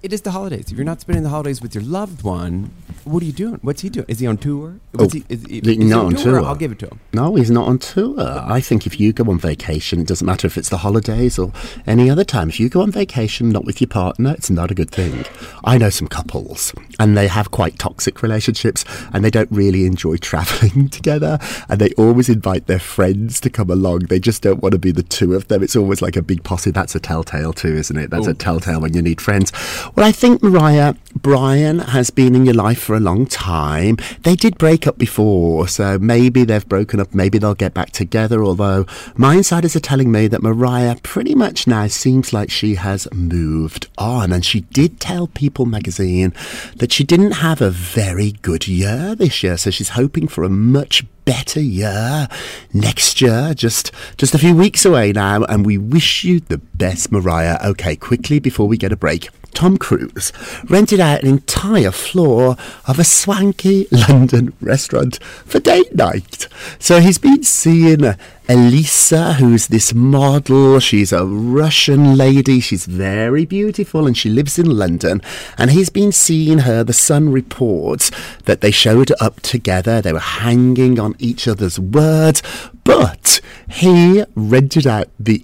it 0.05 0.13
is 0.13 0.21
the 0.21 0.33
holidays. 0.33 0.71
If 0.71 0.77
you're 0.77 0.85
not 0.85 1.01
spending 1.01 1.23
the 1.23 1.31
holidays 1.31 1.63
with 1.63 1.75
your 1.75 1.83
loved 1.83 2.23
one, 2.23 2.71
what 3.05 3.23
are 3.23 3.27
you 3.27 3.33
doing? 3.33 3.59
What's 3.63 3.81
he 3.81 3.89
doing? 3.89 4.05
Is 4.07 4.19
he 4.19 4.27
on 4.27 4.37
tour? 4.37 4.75
What's 4.93 5.15
Oh, 5.15 5.19
he, 5.19 5.25
is, 5.31 5.45
is, 5.45 5.51
he's 5.51 5.67
he 5.67 5.77
not 5.77 6.05
on 6.05 6.15
tour. 6.15 6.45
I'll 6.45 6.55
give 6.55 6.73
it 6.73 6.79
to 6.81 6.89
him. 6.89 7.01
No, 7.15 7.37
he's 7.37 7.51
not 7.51 7.67
on 7.69 7.79
tour. 7.79 8.21
I 8.21 8.61
think 8.61 8.87
if 8.87 9.01
you 9.01 9.15
go 9.15 9.31
on 9.31 9.39
vacation, 9.39 10.01
it 10.01 10.07
doesn't 10.07 10.27
matter 10.27 10.47
if 10.47 10.59
it's 10.59 10.69
the 10.69 10.79
holidays 10.79 11.39
or 11.39 11.53
any 11.87 12.11
other 12.11 12.23
time. 12.23 12.51
If 12.51 12.61
you 12.61 12.69
go 12.69 12.83
on 12.83 12.91
vacation 12.91 13.49
not 13.49 13.65
with 13.65 13.81
your 13.81 13.89
partner, 13.89 14.35
it's 14.37 14.51
not 14.51 14.71
a 14.71 14.75
good 14.75 14.91
thing. 14.91 15.25
I 15.65 15.79
know 15.79 15.89
some 15.89 16.09
couples, 16.09 16.75
and 16.99 17.17
they 17.17 17.29
have 17.29 17.51
quite 17.51 17.79
toxic 17.79 18.23
relationships, 18.23 18.85
and 19.15 19.25
they 19.25 19.31
don't 19.31 19.51
really 19.51 19.87
enjoy 19.87 20.17
traveling 20.19 20.91
together, 20.91 21.39
and 21.71 21.81
they 21.81 21.93
always 21.93 22.29
invite 22.29 22.67
their 22.67 22.79
friends 22.79 23.41
to 23.41 23.49
come 23.49 23.71
along. 23.71 24.01
They 24.01 24.21
just 24.21 24.43
don't 24.43 24.63
want 24.63 24.73
to 24.73 24.79
be 24.79 24.93
the 24.93 25.03
two 25.03 25.35
of 25.35 25.49
them. 25.49 25.63
It's 25.63 25.77
always 25.77 26.03
like 26.03 26.17
a 26.17 26.23
big 26.23 26.45
posse. 26.45 26.71
That's 26.71 26.95
a 26.95 27.01
telltale 27.01 27.55
too, 27.55 27.75
isn't 27.75 27.97
it? 27.97 28.11
That's 28.11 28.27
a 28.27 28.31
oh. 28.31 28.35
telltale 28.35 28.81
when 28.81 28.93
you 28.95 29.01
need 29.01 29.21
friends. 29.25 29.51
Well, 29.97 30.07
I 30.07 30.13
think 30.13 30.43
Mariah 30.43 30.95
Bryan 31.17 31.79
has 31.79 32.11
been 32.11 32.35
in 32.35 32.45
your 32.45 32.55
life 32.55 32.81
for 32.81 32.95
a 32.95 33.01
long 33.01 33.25
time. 33.27 33.97
They 34.23 34.37
did 34.37 34.59
break 34.59 34.87
up 34.87 34.99
before, 34.99 35.67
so 35.69 35.99
maybe 35.99 36.45
they've 36.45 36.69
broken 36.69 37.01
up, 37.01 37.15
maybe 37.15 37.39
they'll 37.39 37.55
get 37.55 37.73
back 37.73 37.91
together. 37.91 38.45
Although 38.45 38.85
my 39.17 39.37
insiders 39.37 39.75
are 39.75 39.81
telling 39.81 40.13
me 40.13 40.29
that 40.29 40.43
Mariah 40.43 40.97
pretty 41.03 41.35
much 41.35 41.67
now 41.67 41.87
seems 41.87 42.33
like 42.33 42.51
she 42.51 42.75
has 42.75 43.09
moved 43.13 43.89
on. 43.97 44.33
And 44.33 44.45
she 44.45 44.61
did 44.61 45.01
tell 45.01 45.27
People 45.27 45.65
magazine 45.65 46.35
that 46.77 46.93
she 46.93 47.05
didn't 47.05 47.33
have 47.33 47.63
a 47.63 47.71
very 47.71 48.33
good 48.33 48.69
year 48.69 49.15
this 49.15 49.43
year, 49.43 49.57
so 49.57 49.71
she's 49.71 49.91
hoping 49.91 50.29
for 50.29 50.45
a 50.45 50.51
much 50.51 51.05
better 51.25 51.61
year 51.61 52.29
next 52.73 53.21
year. 53.21 53.55
Just 53.55 53.93
just 54.17 54.35
a 54.35 54.39
few 54.39 54.55
weeks 54.55 54.85
away 54.85 55.13
now 55.13 55.45
and 55.45 55.65
we 55.65 55.79
wish 55.79 56.25
you 56.25 56.41
the 56.41 56.59
best 56.59 57.11
mariah. 57.11 57.59
Okay 57.65 57.97
quickly 57.97 58.39
before 58.39 58.69
we 58.69 58.77
get 58.77 58.93
a 58.93 58.97
break 58.97 59.29
Tom 59.65 59.79
Cruise 59.79 60.31
rented 60.69 61.01
out 61.01 61.23
an 61.23 61.27
entire 61.27 61.91
floor 61.91 62.55
of 62.87 62.99
a 62.99 63.03
swanky 63.03 63.87
London 64.11 64.53
restaurant 64.61 65.25
for 65.47 65.59
date 65.59 65.95
night. 65.95 66.49
So 66.79 67.01
he's 67.01 67.17
been 67.17 67.43
seeing 67.45 68.15
Elisa, 68.47 69.33
who's 69.33 69.69
this 69.69 69.95
model. 69.95 70.81
She's 70.81 71.15
a 71.15 71.25
Russian 71.25 72.15
lady. 72.15 72.61
She's 72.61 72.85
very 72.85 73.47
beautiful 73.47 74.07
and 74.07 74.15
she 74.15 74.29
lives 74.29 74.59
in 74.59 74.69
London. 74.69 75.23
And 75.57 75.71
he's 75.71 75.89
been 75.89 76.13
seeing 76.13 76.59
her. 76.59 76.85
The 76.85 76.93
Sun 76.93 77.33
reports 77.33 78.11
that 78.45 78.61
they 78.61 78.71
showed 78.71 79.13
up 79.19 79.41
together. 79.41 80.03
They 80.03 80.13
were 80.13 80.19
hanging 80.19 81.01
on 81.01 81.15
each 81.19 81.49
other's 81.49 81.81
words. 81.81 82.43
But 82.85 83.41
he 83.71 84.25
rented 84.35 84.87
out 84.87 85.09
the 85.19 85.43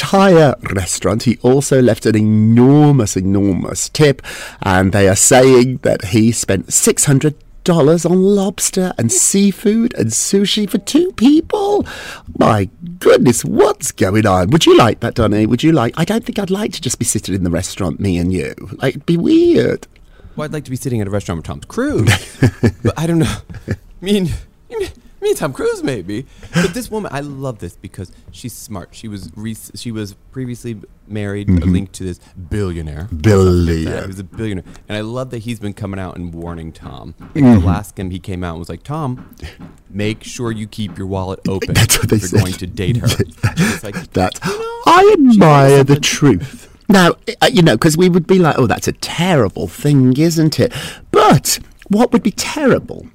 entire 0.00 0.54
restaurant. 0.72 1.24
He 1.24 1.36
also 1.42 1.82
left 1.82 2.06
an 2.06 2.16
enormous, 2.16 3.16
enormous 3.16 3.90
tip, 3.90 4.22
and 4.62 4.92
they 4.92 5.08
are 5.08 5.16
saying 5.16 5.78
that 5.78 6.06
he 6.06 6.32
spent 6.32 6.72
six 6.72 7.04
hundred 7.04 7.34
dollars 7.64 8.06
on 8.06 8.22
lobster 8.22 8.94
and 8.96 9.12
seafood 9.12 9.92
and 9.94 10.08
sushi 10.08 10.68
for 10.68 10.78
two 10.78 11.12
people. 11.12 11.86
My 12.38 12.70
goodness, 12.98 13.44
what's 13.44 13.92
going 13.92 14.26
on? 14.26 14.50
Would 14.50 14.64
you 14.64 14.76
like 14.76 15.00
that, 15.00 15.14
Donny? 15.14 15.44
Would 15.44 15.62
you 15.62 15.72
like? 15.72 15.92
I 15.98 16.06
don't 16.06 16.24
think 16.24 16.38
I'd 16.38 16.50
like 16.50 16.72
to 16.72 16.80
just 16.80 16.98
be 16.98 17.04
sitting 17.04 17.34
in 17.34 17.44
the 17.44 17.50
restaurant, 17.50 18.00
me 18.00 18.16
and 18.16 18.32
you. 18.32 18.54
Like, 18.78 18.94
it'd 18.94 19.06
be 19.06 19.18
weird. 19.18 19.86
Well, 20.34 20.46
I'd 20.46 20.52
like 20.52 20.64
to 20.64 20.70
be 20.70 20.76
sitting 20.76 21.02
at 21.02 21.08
a 21.08 21.10
restaurant 21.10 21.40
with 21.40 21.46
Tom 21.46 21.60
Cruise, 21.68 22.40
but 22.82 22.98
I 22.98 23.06
don't 23.06 23.18
know. 23.18 23.36
I 23.68 23.74
mean, 24.00 24.30
me 25.22 25.34
Tom 25.34 25.52
Cruise 25.52 25.82
maybe. 25.82 26.26
But 26.54 26.74
this 26.74 26.90
woman, 26.90 27.10
I 27.14 27.20
love 27.20 27.58
this 27.58 27.76
because 27.76 28.12
she's 28.30 28.52
smart. 28.52 28.90
She 28.92 29.08
was 29.08 29.30
re- 29.36 29.56
she 29.74 29.92
was 29.92 30.14
previously 30.32 30.80
married, 31.06 31.48
linked 31.50 31.92
to 31.94 32.04
this 32.04 32.18
billionaire. 32.48 33.08
Yeah, 33.10 33.18
Billion. 33.20 34.00
he 34.02 34.06
was 34.06 34.18
a 34.18 34.24
billionaire, 34.24 34.64
and 34.88 34.96
I 34.96 35.00
love 35.00 35.30
that 35.30 35.38
he's 35.38 35.58
been 35.60 35.74
coming 35.74 35.98
out 36.00 36.16
and 36.16 36.32
warning 36.32 36.72
Tom. 36.72 37.14
Like 37.20 37.30
Mm-hmm. 37.34 37.60
the 37.60 37.66
last 37.66 37.96
time 37.96 38.10
he 38.10 38.18
came 38.18 38.42
out 38.44 38.50
and 38.52 38.58
was 38.60 38.68
like, 38.68 38.82
"Tom, 38.82 39.34
make 39.88 40.22
sure 40.24 40.52
you 40.52 40.66
keep 40.66 40.96
your 40.98 41.06
wallet 41.06 41.40
open 41.48 41.74
That's 41.74 41.98
what 41.98 42.08
they 42.10 42.16
if 42.16 42.32
you're 42.32 42.40
going 42.40 42.52
to 42.54 42.66
date 42.66 42.96
her." 42.98 43.08
Like, 43.82 44.12
that 44.12 44.38
you 44.44 44.50
know, 44.58 44.82
I 44.86 45.14
admire 45.18 45.84
the 45.84 45.98
truth. 45.98 46.68
Now, 46.88 47.12
uh, 47.40 47.46
you 47.50 47.62
know, 47.62 47.76
because 47.76 47.96
we 47.96 48.08
would 48.08 48.26
be 48.26 48.38
like, 48.38 48.56
oh, 48.58 48.66
that's 48.66 48.88
a 48.88 48.92
terrible 48.92 49.68
thing, 49.68 50.16
isn't 50.16 50.58
it? 50.60 50.72
But 51.12 51.58
what 51.88 52.12
would 52.12 52.22
be 52.22 52.32
terrible 52.32 53.06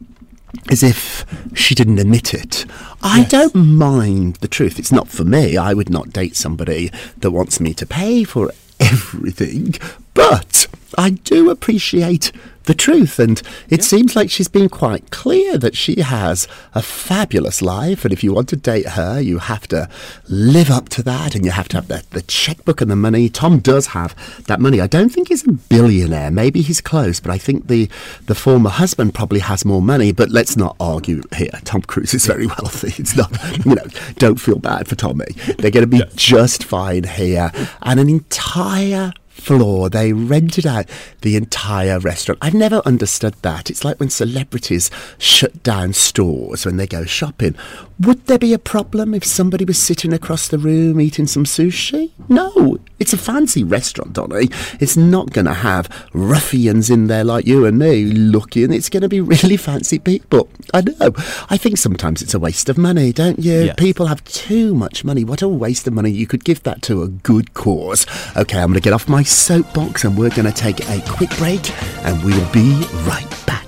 is 0.70 0.84
if 0.84 1.26
she 1.54 1.76
didn't 1.76 2.00
admit 2.00 2.34
it. 2.34 2.66
I 3.02 3.24
don't 3.24 3.56
mind 3.56 4.38
the 4.38 4.48
truth. 4.48 4.80
It's 4.80 4.92
not 4.92 5.08
for 5.08 5.24
me. 5.24 5.58
I 5.58 5.74
would 5.74 5.90
not 5.90 6.12
date 6.12 6.36
somebody 6.36 6.92
that 7.18 7.32
wants 7.32 7.60
me 7.60 7.74
to 7.76 7.86
pay 7.86 8.24
for 8.24 8.52
everything. 8.80 9.76
But 10.14 10.68
I 10.98 11.12
do 11.12 11.50
appreciate 11.50 12.32
the 12.66 12.74
truth. 12.74 13.20
And 13.20 13.42
it 13.70 13.84
seems 13.84 14.16
like 14.16 14.30
she's 14.30 14.48
been 14.48 14.70
quite 14.70 15.12
clear 15.12 15.58
that 15.58 15.76
she 15.76 16.02
has 16.02 16.48
a 16.74 16.82
fabulous 16.82 17.62
life. 17.62 18.04
And 18.06 18.14
if 18.14 18.24
you 18.24 18.34
want 18.34 18.50
to 18.50 18.56
date 18.56 18.90
her, 18.90 19.20
you 19.20 19.40
have 19.40 19.68
to 19.70 19.90
live 20.28 20.70
up 20.70 20.90
to 20.90 21.04
that 21.04 21.36
and 21.36 21.46
you 21.46 21.52
have 21.52 21.68
to 21.70 21.78
have 21.78 21.88
the, 21.88 22.04
the 22.12 22.22
checkbook 22.24 22.82
and 22.82 22.92
the 22.92 22.96
money. 22.96 23.30
Tom 23.30 23.60
does 23.60 23.88
have 23.88 24.16
that 24.48 24.60
money. 24.60 24.82
I 24.82 24.88
don't 24.88 25.10
think 25.10 25.30
he's 25.30 25.48
a 25.48 25.52
billionaire. 25.52 26.32
Maybe 26.32 26.62
he's 26.62 26.82
close, 26.82 27.20
but 27.20 27.32
I 27.32 27.38
think 27.38 27.68
the, 27.68 27.90
the 28.26 28.36
former 28.36 28.70
husband 28.70 29.14
probably 29.14 29.40
has 29.40 29.66
more 29.66 29.82
money. 29.82 30.12
But 30.12 30.30
let's 30.30 30.58
not 30.58 30.76
argue 30.80 31.24
here. 31.36 31.52
Tom 31.64 31.82
Cruise 31.82 32.14
is 32.14 32.26
very 32.26 32.48
wealthy. 32.48 32.94
It's 33.02 33.16
not, 33.16 33.32
you 33.66 33.76
know, 33.76 33.86
don't 34.16 34.40
feel 34.40 34.60
bad 34.60 34.88
for 34.88 34.96
Tommy. 34.96 35.28
They're 35.58 35.72
going 35.72 35.88
to 35.90 35.98
be 35.98 36.04
just 36.16 36.64
fine 36.64 37.04
here. 37.04 37.52
And 37.82 38.00
an 38.00 38.10
entire 38.10 39.14
floor. 39.36 39.90
They 39.90 40.14
rented 40.14 40.66
out 40.66 40.90
the 41.22 41.36
entire 41.36 42.00
restaurant. 42.00 42.40
I've 42.42 42.54
never 42.54 42.82
understood 42.86 43.36
that. 43.42 43.70
It's 43.70 43.84
like 43.84 44.00
when 44.00 44.10
celebrities 44.10 44.90
shut 45.18 45.62
down 45.62 45.94
stores 45.94 46.66
when 46.66 46.78
they 46.78 46.88
go 46.88 47.06
shopping. 47.06 47.56
Would 48.00 48.26
there 48.26 48.40
be 48.40 48.54
a 48.54 48.60
problem 48.60 49.14
if 49.14 49.24
somebody 49.24 49.64
was 49.64 49.78
sitting 49.78 50.14
across 50.14 50.48
the 50.48 50.58
room 50.58 51.00
eating 51.00 51.28
some 51.28 51.46
sushi? 51.46 52.12
No. 52.28 52.78
It's 53.00 53.14
a 53.14 53.18
fancy 53.18 53.64
restaurant, 53.64 54.14
Donny. 54.14 54.50
It's 54.80 54.98
not 54.98 55.32
going 55.32 55.46
to 55.46 55.54
have 55.54 55.90
ruffians 56.14 56.90
in 56.90 57.08
there 57.08 57.24
like 57.24 57.46
you 57.46 57.66
and 57.66 57.78
me 57.78 58.06
looking. 58.06 58.72
It's 58.74 58.90
going 58.90 59.02
to 59.02 59.10
be 59.10 59.22
really 59.22 59.58
fancy 59.58 60.00
people. 60.00 60.50
I 60.74 60.82
know. 60.82 61.12
I 61.50 61.58
think 61.58 61.78
sometimes 61.78 62.22
it's 62.22 62.34
a 62.34 62.40
waste 62.40 62.70
of 62.70 62.78
money, 62.78 63.12
don't 63.14 63.40
you? 63.40 63.66
Yes. 63.66 63.76
People 63.78 64.08
have 64.08 64.24
too 64.24 64.74
much 64.74 65.04
money. 65.04 65.24
What 65.24 65.42
a 65.42 65.48
waste 65.48 65.88
of 65.88 65.94
money. 65.94 66.10
You 66.10 66.26
could 66.28 66.44
give 66.44 66.64
that 66.64 66.82
to 66.84 67.04
a 67.04 67.08
good 67.08 67.54
cause. 67.54 68.06
Okay, 68.36 68.60
I'm 68.60 68.68
going 68.68 68.76
to 68.76 68.82
get 68.82 68.94
off 68.94 69.08
my 69.10 69.24
soapbox 69.26 70.04
and 70.04 70.18
we're 70.18 70.30
going 70.30 70.46
to 70.46 70.52
take 70.52 70.80
a 70.90 71.02
quick 71.08 71.30
break 71.38 71.72
and 72.06 72.24
we 72.24 72.32
will 72.34 72.52
be 72.52 72.86
right 73.04 73.44
back. 73.46 73.66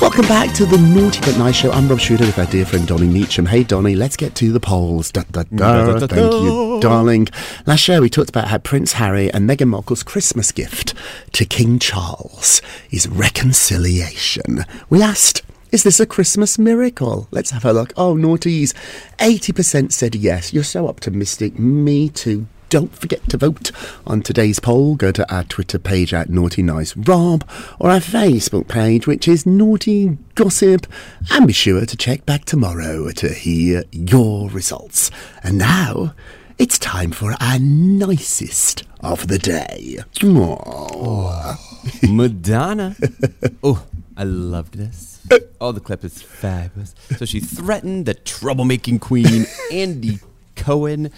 Welcome 0.00 0.26
back 0.26 0.54
to 0.54 0.64
the 0.64 0.78
Naughty 0.78 1.20
But 1.20 1.36
Nice 1.36 1.56
Show. 1.56 1.70
I'm 1.72 1.88
Rob 1.88 1.98
Shuter 1.98 2.24
with 2.24 2.38
our 2.38 2.46
dear 2.46 2.64
friend 2.64 2.86
Donny 2.86 3.06
Meacham. 3.06 3.44
Hey 3.44 3.64
Donny, 3.64 3.94
let's 3.94 4.16
get 4.16 4.34
to 4.36 4.52
the 4.52 4.60
polls. 4.60 5.10
Da, 5.10 5.24
da, 5.30 5.42
da. 5.54 5.98
Thank 6.06 6.32
you, 6.32 6.78
darling. 6.80 7.28
Last 7.66 7.80
show 7.80 8.00
we 8.00 8.08
talked 8.08 8.30
about 8.30 8.48
how 8.48 8.58
Prince 8.58 8.94
Harry 8.94 9.30
and 9.32 9.48
Meghan 9.48 9.68
Markle's 9.68 10.02
Christmas 10.02 10.52
gift 10.52 10.94
to 11.32 11.44
King 11.44 11.78
Charles 11.78 12.62
is 12.90 13.08
reconciliation. 13.08 14.64
We 14.88 15.02
asked, 15.02 15.42
is 15.72 15.82
this 15.82 15.98
a 15.98 16.06
Christmas 16.06 16.58
miracle? 16.58 17.26
Let's 17.30 17.50
have 17.50 17.64
a 17.64 17.72
look. 17.72 17.92
Oh, 17.96 18.14
naughties. 18.14 18.72
80% 19.18 19.92
said 19.92 20.14
yes. 20.14 20.54
You're 20.54 20.62
so 20.64 20.88
optimistic. 20.88 21.58
Me 21.58 22.08
too. 22.08 22.46
Don't 22.68 22.96
forget 22.96 23.28
to 23.28 23.36
vote 23.36 23.70
on 24.06 24.22
today's 24.22 24.58
poll. 24.58 24.96
Go 24.96 25.12
to 25.12 25.32
our 25.32 25.44
Twitter 25.44 25.78
page 25.78 26.12
at 26.12 26.28
Naughty 26.28 26.62
Nice 26.62 26.96
Rob 26.96 27.48
or 27.78 27.90
our 27.90 28.00
Facebook 28.00 28.66
page, 28.66 29.06
which 29.06 29.28
is 29.28 29.46
Naughty 29.46 30.18
Gossip. 30.34 30.86
And 31.30 31.46
be 31.46 31.52
sure 31.52 31.86
to 31.86 31.96
check 31.96 32.26
back 32.26 32.44
tomorrow 32.44 33.10
to 33.12 33.28
hear 33.32 33.84
your 33.92 34.50
results. 34.50 35.12
And 35.44 35.58
now 35.58 36.14
it's 36.58 36.78
time 36.78 37.12
for 37.12 37.34
our 37.40 37.58
nicest 37.60 38.82
of 39.00 39.28
the 39.28 39.38
day. 39.38 39.98
Aww. 40.16 42.10
Madonna. 42.10 42.96
oh, 43.62 43.86
I 44.16 44.24
loved 44.24 44.74
this. 44.74 45.24
Oh, 45.60 45.70
the 45.70 45.80
clip 45.80 46.04
is 46.04 46.20
fabulous. 46.20 46.94
So 47.16 47.26
she 47.26 47.38
threatened 47.38 48.06
the 48.06 48.14
troublemaking 48.14 49.00
queen, 49.00 49.46
Andy 49.72 50.18
Cohen. 50.56 51.12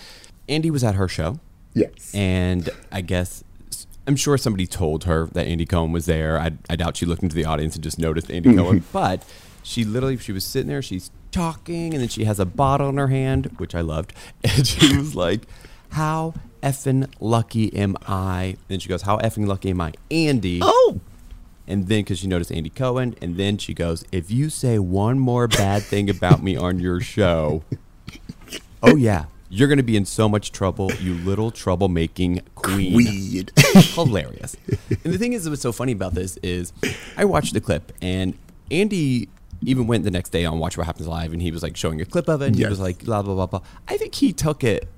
Andy 0.49 0.71
was 0.71 0.85
at 0.85 0.95
her 0.95 1.09
show. 1.09 1.41
Yes. 1.75 2.15
And 2.15 2.71
I 2.91 3.01
guess, 3.01 3.45
I'm 4.07 4.17
sure 4.17 4.39
somebody 4.39 4.67
told 4.67 5.05
her 5.05 5.27
that 5.33 5.47
Andy 5.47 5.67
Cohen 5.67 5.93
was 5.93 6.07
there. 6.07 6.39
I, 6.39 6.53
I 6.69 6.77
doubt 6.77 6.97
she 6.97 7.07
looked 7.07 7.23
into 7.23 7.37
the 7.37 7.45
audience 7.45 7.75
and 7.75 7.85
just 7.85 7.99
noticed 7.99 8.31
Andy 8.31 8.55
Cohen. 8.55 8.81
Mm-hmm. 8.81 8.93
But 8.93 9.25
she 9.63 9.85
literally, 9.85 10.17
she 10.17 10.33
was 10.33 10.45
sitting 10.45 10.69
there, 10.69 10.83
she's 10.83 11.11
talking, 11.31 11.93
and 11.93 12.03
then 12.03 12.09
she 12.09 12.25
has 12.25 12.41
a 12.41 12.47
bottle 12.47 12.89
in 12.89 12.97
her 12.97 13.09
hand, 13.09 13.55
which 13.59 13.75
I 13.75 13.81
loved. 13.81 14.15
And 14.43 14.67
she 14.67 14.97
was 14.97 15.15
like, 15.15 15.43
How 15.91 16.35
effing 16.63 17.13
lucky 17.21 17.75
am 17.77 17.97
I? 18.07 18.57
Then 18.69 18.81
she 18.81 18.89
goes, 18.89 19.03
How 19.03 19.19
effing 19.19 19.47
lucky 19.47 19.71
am 19.71 19.81
I? 19.81 19.93
Andy. 20.11 20.61
Oh! 20.63 21.01
And 21.67 21.87
then, 21.87 22.01
because 22.01 22.21
she 22.21 22.27
noticed 22.27 22.51
Andy 22.51 22.71
Cohen, 22.71 23.15
and 23.21 23.37
then 23.37 23.59
she 23.59 23.75
goes, 23.75 24.05
If 24.11 24.31
you 24.31 24.49
say 24.49 24.79
one 24.79 25.19
more 25.19 25.47
bad 25.47 25.83
thing 25.83 26.09
about 26.09 26.43
me 26.43 26.57
on 26.57 26.81
your 26.81 27.01
show, 27.01 27.63
oh, 28.83 28.97
yeah, 28.97 29.27
you're 29.51 29.69
going 29.69 29.79
to 29.79 29.83
be 29.83 29.97
in 29.97 30.05
so 30.05 30.29
much 30.29 30.53
trouble, 30.53 30.93
you 30.95 31.15
little 31.15 31.51
troublemaking 31.51 32.43
queen. 32.55 32.95
Weed. 32.95 33.53
Hilarious. 33.57 34.57
And 34.91 35.13
the 35.15 35.19
thing 35.19 35.33
is, 35.33 35.49
what's 35.49 35.63
so 35.63 35.73
funny 35.73 35.93
about 35.93 36.15
this 36.15 36.37
is 36.43 36.73
I 37.17 37.25
watched 37.25 37.55
the 37.55 37.61
clip, 37.61 37.93
and 38.03 38.35
Andy 38.71 39.29
even 39.65 39.87
went 39.87 40.05
the 40.05 40.11
next 40.11 40.31
day 40.31 40.45
on 40.45 40.59
Watch 40.59 40.77
What 40.77 40.87
Happens 40.87 41.09
Live, 41.09 41.33
and 41.33 41.43
he 41.43 41.51
was 41.51 41.63
like 41.63 41.77
showing 41.77 42.01
a 42.01 42.05
clip 42.05 42.29
of 42.29 42.43
it, 42.43 42.47
and 42.49 42.57
he 42.57 42.67
was 42.67 42.81
like, 42.81 43.05
blah, 43.05 43.23
blah, 43.23 43.35
blah, 43.35 43.47
blah. 43.47 43.63
I 43.89 43.97
think 43.97 44.15
he 44.15 44.33
took 44.33 44.63
it 44.63 44.89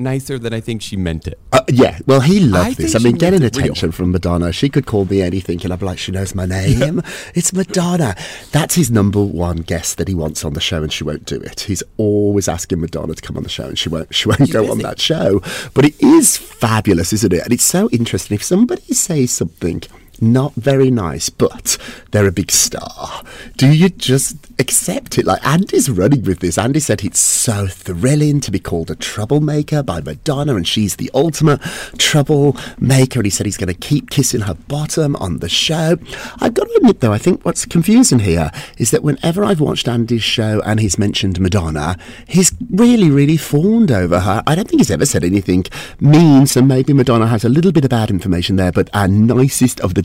nicer 0.00 0.38
than 0.38 0.52
I 0.52 0.60
think 0.60 0.82
she 0.82 0.96
meant 0.96 1.26
it. 1.26 1.38
Uh, 1.52 1.60
yeah, 1.68 1.98
well, 2.06 2.20
he 2.20 2.40
loved 2.40 2.70
I 2.70 2.74
this. 2.74 2.94
I 2.94 2.98
mean, 2.98 3.16
getting 3.16 3.42
it 3.42 3.56
real. 3.56 3.64
attention 3.64 3.92
from 3.92 4.12
Madonna. 4.12 4.52
She 4.52 4.68
could 4.68 4.86
call 4.86 5.04
me 5.04 5.22
anything, 5.22 5.62
and 5.62 5.72
I'd 5.72 5.80
be 5.80 5.86
like, 5.86 5.98
she 5.98 6.12
knows 6.12 6.34
my 6.34 6.46
name. 6.46 7.02
it's 7.34 7.52
Madonna. 7.52 8.16
That's 8.52 8.74
his 8.74 8.90
number 8.90 9.22
one 9.22 9.58
guest 9.58 9.98
that 9.98 10.08
he 10.08 10.14
wants 10.14 10.44
on 10.44 10.54
the 10.54 10.60
show, 10.60 10.82
and 10.82 10.92
she 10.92 11.04
won't 11.04 11.24
do 11.24 11.36
it. 11.36 11.60
He's 11.60 11.82
always 11.96 12.48
asking 12.48 12.80
Madonna 12.80 13.14
to 13.14 13.22
come 13.22 13.36
on 13.36 13.42
the 13.42 13.48
show, 13.48 13.64
and 13.64 13.78
she 13.78 13.88
won't. 13.88 14.14
She 14.14 14.28
won't 14.28 14.50
go 14.52 14.70
on 14.70 14.78
that 14.78 15.00
show. 15.00 15.40
But 15.74 15.84
it 15.84 16.00
is 16.00 16.36
fabulous, 16.36 17.12
isn't 17.12 17.32
it? 17.32 17.44
And 17.44 17.52
it's 17.52 17.64
so 17.64 17.88
interesting. 17.90 18.34
If 18.34 18.42
somebody 18.42 18.94
says 18.94 19.30
something 19.30 19.82
not 20.20 20.54
very 20.54 20.90
nice, 20.90 21.30
but 21.30 21.78
they're 22.10 22.26
a 22.26 22.32
big 22.32 22.50
star. 22.50 23.22
Do 23.56 23.72
you 23.72 23.88
just 23.88 24.36
accept 24.58 25.18
it? 25.18 25.26
Like 25.26 25.44
Andy's 25.46 25.90
running 25.90 26.22
with 26.22 26.40
this. 26.40 26.58
Andy 26.58 26.80
said 26.80 27.04
it's 27.04 27.20
so 27.20 27.66
thrilling 27.66 28.40
to 28.40 28.50
be 28.50 28.58
called 28.58 28.90
a 28.90 28.96
troublemaker 28.96 29.82
by 29.82 30.00
Madonna, 30.00 30.56
and 30.56 30.66
she's 30.66 30.96
the 30.96 31.10
ultimate 31.14 31.60
troublemaker. 31.98 33.20
And 33.20 33.26
he 33.26 33.30
said 33.30 33.46
he's 33.46 33.56
going 33.56 33.72
to 33.72 33.74
keep 33.74 34.10
kissing 34.10 34.42
her 34.42 34.54
bottom 34.54 35.16
on 35.16 35.38
the 35.38 35.48
show. 35.48 35.98
I've 36.40 36.54
got 36.54 36.68
to 36.68 36.74
admit, 36.76 37.00
though, 37.00 37.12
I 37.12 37.18
think 37.18 37.44
what's 37.44 37.64
confusing 37.64 38.20
here 38.20 38.50
is 38.78 38.90
that 38.90 39.02
whenever 39.02 39.44
I've 39.44 39.60
watched 39.60 39.88
Andy's 39.88 40.22
show 40.22 40.60
and 40.64 40.80
he's 40.80 40.98
mentioned 40.98 41.40
Madonna, 41.40 41.96
he's 42.26 42.52
really, 42.70 43.10
really 43.10 43.36
fawned 43.36 43.90
over 43.90 44.20
her. 44.20 44.42
I 44.46 44.54
don't 44.54 44.68
think 44.68 44.80
he's 44.80 44.90
ever 44.90 45.06
said 45.06 45.24
anything 45.24 45.64
mean, 46.00 46.46
so 46.46 46.62
maybe 46.62 46.92
Madonna 46.92 47.26
has 47.26 47.44
a 47.44 47.48
little 47.48 47.72
bit 47.72 47.84
of 47.84 47.90
bad 47.90 48.10
information 48.10 48.56
there, 48.56 48.72
but 48.72 48.90
our 48.94 49.08
nicest 49.08 49.80
of 49.80 49.94
the 49.94 50.02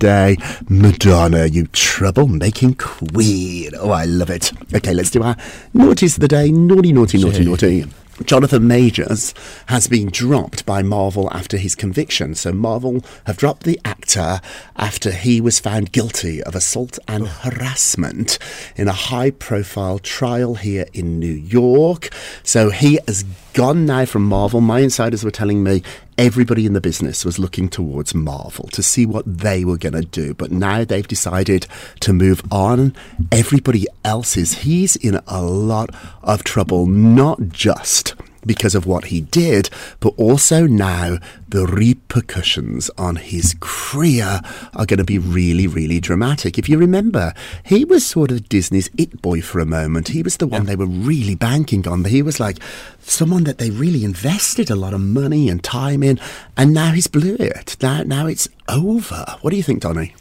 Madonna, 0.69 1.47
you 1.47 1.65
trouble-making 1.67 2.75
queen. 2.75 3.71
Oh, 3.79 3.89
I 3.89 4.05
love 4.05 4.29
it. 4.29 4.51
Okay, 4.73 4.93
let's 4.93 5.09
do 5.09 5.23
our 5.23 5.35
naughties 5.73 6.15
of 6.15 6.21
the 6.21 6.27
day. 6.27 6.51
Naughty, 6.51 6.93
naughty, 6.93 7.17
naughty, 7.17 7.43
naughty. 7.43 7.85
Jonathan 8.23 8.67
Majors 8.67 9.33
has 9.65 9.87
been 9.87 10.09
dropped 10.09 10.63
by 10.65 10.83
Marvel 10.83 11.29
after 11.33 11.57
his 11.57 11.73
conviction. 11.73 12.35
So 12.35 12.53
Marvel 12.53 13.03
have 13.25 13.35
dropped 13.35 13.63
the 13.63 13.79
actor 13.83 14.41
after 14.77 15.11
he 15.11 15.41
was 15.41 15.59
found 15.59 15.91
guilty 15.91 16.41
of 16.43 16.55
assault 16.55 16.99
and 17.07 17.23
oh. 17.23 17.25
harassment 17.25 18.37
in 18.75 18.87
a 18.87 18.93
high 18.93 19.31
profile 19.31 19.97
trial 19.99 20.55
here 20.55 20.85
in 20.93 21.19
New 21.19 21.33
York. 21.33 22.09
So 22.43 22.69
he 22.69 22.99
has 23.07 23.25
gone 23.55 23.85
now 23.85 24.03
from 24.03 24.25
Marvel. 24.25 24.59
My 24.59 24.81
insiders 24.81 25.23
were 25.23 25.31
telling 25.31 25.63
me 25.63 25.81
everybody 26.17 26.65
in 26.65 26.73
the 26.73 26.81
business 26.81 27.23
was 27.23 27.39
looking 27.39 27.69
towards 27.69 28.13
Marvel 28.13 28.67
to 28.73 28.83
see 28.83 29.05
what 29.05 29.23
they 29.25 29.63
were 29.63 29.77
going 29.77 29.93
to 29.93 30.01
do. 30.01 30.33
But 30.33 30.51
now 30.51 30.83
they've 30.83 31.07
decided 31.07 31.65
to 32.01 32.11
move 32.11 32.43
on. 32.51 32.93
Everybody 33.31 33.87
else 34.03 34.35
is. 34.35 34.59
He's 34.59 34.97
in 34.97 35.21
a 35.25 35.41
lot 35.41 35.89
of 36.21 36.43
trouble, 36.43 36.85
not 36.85 37.47
just 37.47 38.13
because 38.45 38.75
of 38.75 38.85
what 38.85 39.05
he 39.05 39.21
did, 39.21 39.69
but 39.99 40.13
also 40.17 40.67
now 40.67 41.17
the 41.47 41.65
repercussions 41.65 42.89
on 42.97 43.15
his 43.15 43.55
career 43.59 44.41
are 44.73 44.85
going 44.85 44.97
to 44.97 45.03
be 45.03 45.17
really, 45.17 45.67
really 45.67 45.99
dramatic. 45.99 46.57
If 46.57 46.67
you 46.67 46.77
remember, 46.77 47.33
he 47.63 47.85
was 47.85 48.05
sort 48.05 48.31
of 48.31 48.49
Disney's 48.49 48.89
it 48.97 49.21
boy 49.21 49.41
for 49.41 49.59
a 49.59 49.65
moment. 49.65 50.09
He 50.09 50.23
was 50.23 50.37
the 50.37 50.47
one 50.47 50.65
they 50.65 50.75
were 50.75 50.85
really 50.85 51.35
banking 51.35 51.87
on. 51.87 52.03
He 52.05 52.21
was 52.21 52.39
like 52.39 52.59
someone 52.99 53.43
that 53.45 53.57
they 53.57 53.69
really 53.69 54.03
invested 54.03 54.69
a 54.69 54.75
lot 54.75 54.93
of 54.93 55.01
money 55.01 55.49
and 55.49 55.63
time 55.63 56.03
in, 56.03 56.19
and 56.57 56.73
now 56.73 56.91
he's 56.91 57.07
blew 57.07 57.35
it. 57.39 57.77
Now, 57.81 58.03
now 58.03 58.27
it's 58.27 58.47
over. 58.67 59.25
What 59.41 59.51
do 59.51 59.57
you 59.57 59.63
think, 59.63 59.81
Donny? 59.81 60.13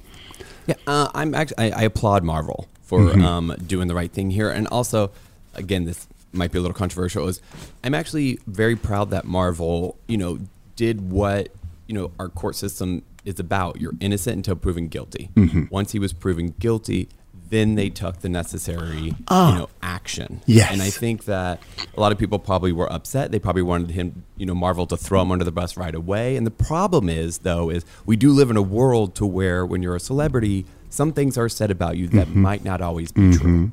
Yeah, 0.67 0.77
uh, 0.87 1.09
I'm 1.15 1.35
actually 1.35 1.73
I, 1.73 1.81
I 1.81 1.83
applaud 1.83 2.25
Marvel 2.25 2.69
for 2.83 3.19
um, 3.21 3.55
doing 3.67 3.89
the 3.89 3.95
right 3.95 4.11
thing 4.11 4.31
here, 4.31 4.51
and 4.51 4.67
also, 4.69 5.11
again, 5.55 5.85
this 5.85 6.07
might 6.35 6.53
be 6.53 6.59
a 6.59 6.61
little 6.61 6.75
controversial. 6.75 7.29
Is 7.29 7.41
I'm 7.83 7.95
actually 7.95 8.39
very 8.47 8.77
proud 8.77 9.11
that 9.11 9.25
Marvel, 9.25 9.97
you 10.07 10.17
know, 10.17 10.39
did 10.77 11.11
what 11.11 11.49
you 11.87 11.95
know 11.95 12.13
our 12.19 12.29
court 12.29 12.57
system 12.57 13.03
is 13.25 13.41
about. 13.41 13.81
You're 13.81 13.95
innocent 14.01 14.37
until 14.37 14.57
proven 14.57 14.89
guilty. 14.89 15.31
Mm-hmm. 15.35 15.65
Once 15.71 15.93
he 15.93 15.99
was 15.99 16.13
proven 16.13 16.55
guilty, 16.59 17.09
then 17.51 17.75
they 17.75 17.91
took 17.91 18.21
the 18.21 18.29
necessary, 18.29 18.99
you 18.99 19.15
oh. 19.29 19.55
know, 19.55 19.69
action. 19.83 20.43
Yes. 20.47 20.73
and 20.73 20.83
I 20.83 20.91
think 20.91 21.25
that 21.27 21.61
a 21.97 22.01
lot 22.01 22.13
of 22.13 22.19
people 22.19 22.39
probably 22.39 22.73
were 22.73 22.91
upset. 22.93 23.31
They 23.31 23.39
probably 23.39 23.63
wanted 23.63 23.91
him, 23.91 24.25
you 24.37 24.47
know, 24.47 24.55
Marvel 24.55 24.87
to 24.87 24.97
throw 24.97 25.23
him 25.23 25.31
under 25.31 25.45
the 25.45 25.53
bus 25.53 25.77
right 25.77 25.95
away. 25.95 26.37
And 26.37 26.47
the 26.47 26.51
problem 26.51 27.09
is, 27.09 27.39
though, 27.39 27.71
is 27.71 27.85
we 28.07 28.17
do 28.17 28.33
live 28.33 28.51
in 28.51 28.57
a 28.57 28.63
world 28.63 29.15
to 29.17 29.27
where 29.27 29.65
when 29.65 29.83
you're 29.83 29.97
a 29.97 30.01
celebrity, 30.01 30.67
some 30.89 31.13
things 31.13 31.37
are 31.37 31.49
said 31.49 31.71
about 31.71 31.97
you 31.97 32.09
that 32.09 32.29
mm-hmm. 32.29 32.43
might 32.43 32.65
not 32.65 32.81
always 32.81 33.13
be 33.13 33.33
true. 33.33 33.51
Mm-hmm. 33.51 33.67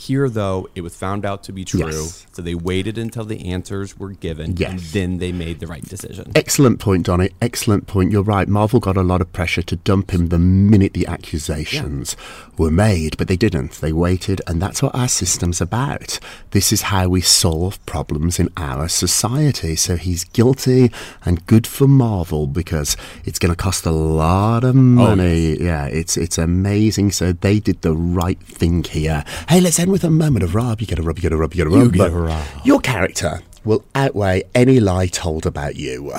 Here, 0.00 0.28
though, 0.28 0.68
it 0.76 0.82
was 0.82 0.94
found 0.94 1.26
out 1.26 1.42
to 1.42 1.52
be 1.52 1.64
true, 1.64 1.80
Yes. 1.80 2.24
so 2.30 2.40
they 2.40 2.54
waited 2.54 2.98
until 2.98 3.24
the 3.24 3.46
answers 3.50 3.98
were 3.98 4.12
given, 4.12 4.54
and 4.62 4.78
then 4.78 5.18
they 5.18 5.32
made 5.32 5.58
the 5.58 5.66
right 5.66 5.82
decision. 5.82 6.30
Excellent 6.36 6.78
point, 6.78 7.06
Donny. 7.06 7.30
Excellent 7.42 7.88
point. 7.88 8.12
You're 8.12 8.22
right. 8.22 8.46
Marvel 8.46 8.78
got 8.78 8.96
a 8.96 9.02
lot 9.02 9.20
of 9.20 9.32
pressure 9.32 9.62
to 9.62 9.74
dump 9.74 10.12
him 10.12 10.28
the 10.28 10.38
minute 10.38 10.94
the 10.94 11.08
accusations 11.08 12.16
were 12.56 12.70
made, 12.70 13.16
but 13.16 13.26
they 13.26 13.36
didn't. 13.36 13.72
They 13.80 13.92
waited, 13.92 14.40
and 14.46 14.62
that's 14.62 14.80
what 14.84 14.94
our 14.94 15.08
system's 15.08 15.60
about. 15.60 16.20
This 16.52 16.70
is 16.70 16.82
how 16.82 17.08
we 17.08 17.20
solve 17.20 17.84
problems 17.84 18.38
in 18.38 18.50
our 18.56 18.86
society. 18.86 19.74
So 19.74 19.96
he's 19.96 20.22
guilty, 20.22 20.92
and 21.24 21.44
good 21.46 21.66
for 21.66 21.88
Marvel 21.88 22.46
because 22.46 22.96
it's 23.24 23.40
going 23.40 23.50
to 23.52 23.56
cost 23.56 23.84
a 23.84 23.90
lot 23.90 24.62
of 24.62 24.76
oh, 24.76 24.78
money. 24.78 25.60
Yeah, 25.60 25.86
it's 25.86 26.16
it's 26.16 26.38
amazing. 26.38 27.10
So 27.10 27.32
they 27.32 27.58
did 27.58 27.82
the 27.82 27.94
right 27.94 28.40
thing 28.40 28.84
here. 28.84 29.24
Hey, 29.48 29.60
let's 29.60 29.87
end 29.88 29.92
with 29.92 30.04
a 30.04 30.10
moment 30.10 30.42
of 30.42 30.54
Rob. 30.54 30.80
You 30.80 30.86
get 30.86 30.98
a 30.98 31.02
rub. 31.02 31.18
You 31.18 31.22
get 31.22 31.32
a 31.32 31.36
rub. 31.36 31.54
You 31.54 31.64
get 31.64 31.66
a 31.66 31.70
rub. 31.70 31.94
You 31.94 32.02
get 32.02 32.12
a 32.12 32.16
rub. 32.16 32.46
Your 32.64 32.80
character 32.80 33.40
will 33.64 33.84
outweigh 33.94 34.44
any 34.54 34.80
lie 34.80 35.06
told 35.06 35.46
about 35.46 35.76
you. 35.76 36.12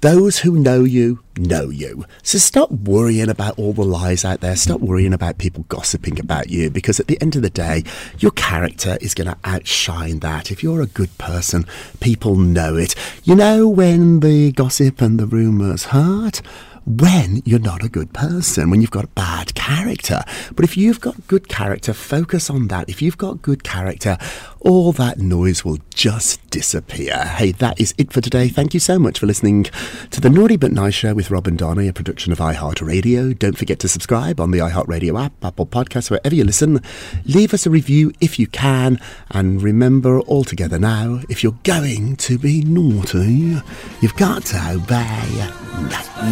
Those 0.00 0.40
who 0.40 0.58
know 0.58 0.82
you 0.82 1.22
know 1.36 1.68
you. 1.68 2.04
So 2.24 2.38
stop 2.38 2.72
worrying 2.72 3.28
about 3.28 3.58
all 3.58 3.72
the 3.72 3.84
lies 3.84 4.24
out 4.24 4.40
there. 4.40 4.56
Stop 4.56 4.80
worrying 4.80 5.12
about 5.12 5.38
people 5.38 5.64
gossiping 5.68 6.18
about 6.18 6.50
you 6.50 6.70
because 6.70 6.98
at 6.98 7.06
the 7.06 7.20
end 7.20 7.36
of 7.36 7.42
the 7.42 7.50
day, 7.50 7.84
your 8.18 8.32
character 8.32 8.98
is 9.00 9.14
going 9.14 9.28
to 9.28 9.36
outshine 9.44 10.18
that. 10.20 10.50
If 10.50 10.62
you're 10.62 10.80
a 10.80 10.86
good 10.86 11.16
person, 11.18 11.66
people 12.00 12.34
know 12.34 12.76
it. 12.76 12.96
You 13.22 13.36
know 13.36 13.68
when 13.68 14.20
the 14.20 14.50
gossip 14.52 15.00
and 15.00 15.20
the 15.20 15.26
rumours 15.26 15.84
hurt? 15.84 16.42
When 16.84 17.42
you're 17.44 17.58
not 17.58 17.84
a 17.84 17.88
good 17.88 18.12
person, 18.12 18.70
when 18.70 18.80
you've 18.80 18.90
got 18.90 19.04
a 19.04 19.08
bad 19.08 19.54
character. 19.54 20.22
But 20.54 20.64
if 20.64 20.76
you've 20.76 21.00
got 21.00 21.26
good 21.28 21.48
character, 21.48 21.92
focus 21.92 22.50
on 22.50 22.68
that. 22.68 22.88
If 22.88 23.00
you've 23.00 23.18
got 23.18 23.42
good 23.42 23.62
character, 23.62 24.18
all 24.64 24.92
that 24.92 25.18
noise 25.18 25.64
will 25.64 25.78
just 25.94 26.48
disappear. 26.50 27.16
Hey, 27.24 27.52
that 27.52 27.80
is 27.80 27.94
it 27.98 28.12
for 28.12 28.20
today. 28.20 28.48
Thank 28.48 28.74
you 28.74 28.80
so 28.80 28.98
much 28.98 29.18
for 29.18 29.26
listening 29.26 29.64
to 30.10 30.20
the 30.20 30.30
Naughty 30.30 30.56
But 30.56 30.72
Nice 30.72 30.94
Show 30.94 31.14
with 31.14 31.30
Rob 31.30 31.46
and 31.46 31.58
Donny, 31.58 31.88
a 31.88 31.92
production 31.92 32.32
of 32.32 32.38
iHeartRadio. 32.38 33.38
Don't 33.38 33.58
forget 33.58 33.78
to 33.80 33.88
subscribe 33.88 34.40
on 34.40 34.52
the 34.52 34.58
iHeartRadio 34.58 35.22
app, 35.22 35.32
Apple 35.44 35.66
Podcasts, 35.66 36.10
wherever 36.10 36.34
you 36.34 36.44
listen. 36.44 36.80
Leave 37.24 37.52
us 37.52 37.66
a 37.66 37.70
review 37.70 38.12
if 38.20 38.38
you 38.38 38.46
can. 38.46 39.00
And 39.30 39.60
remember, 39.62 40.20
all 40.20 40.44
together 40.44 40.78
now, 40.78 41.20
if 41.28 41.42
you're 41.42 41.58
going 41.64 42.16
to 42.16 42.38
be 42.38 42.62
naughty, 42.62 43.60
you've 44.00 44.16
got 44.16 44.44
to 44.46 44.74
obey. 44.74 45.48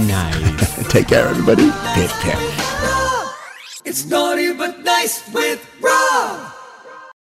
Nice. 0.06 0.88
Take 0.92 1.08
care, 1.08 1.26
everybody. 1.26 1.70
Pip, 1.94 2.10
pip. 2.22 2.38
It's 3.84 4.06
naughty 4.06 4.52
but 4.52 4.84
nice 4.84 5.32
with 5.32 5.68
Rob. 5.80 6.59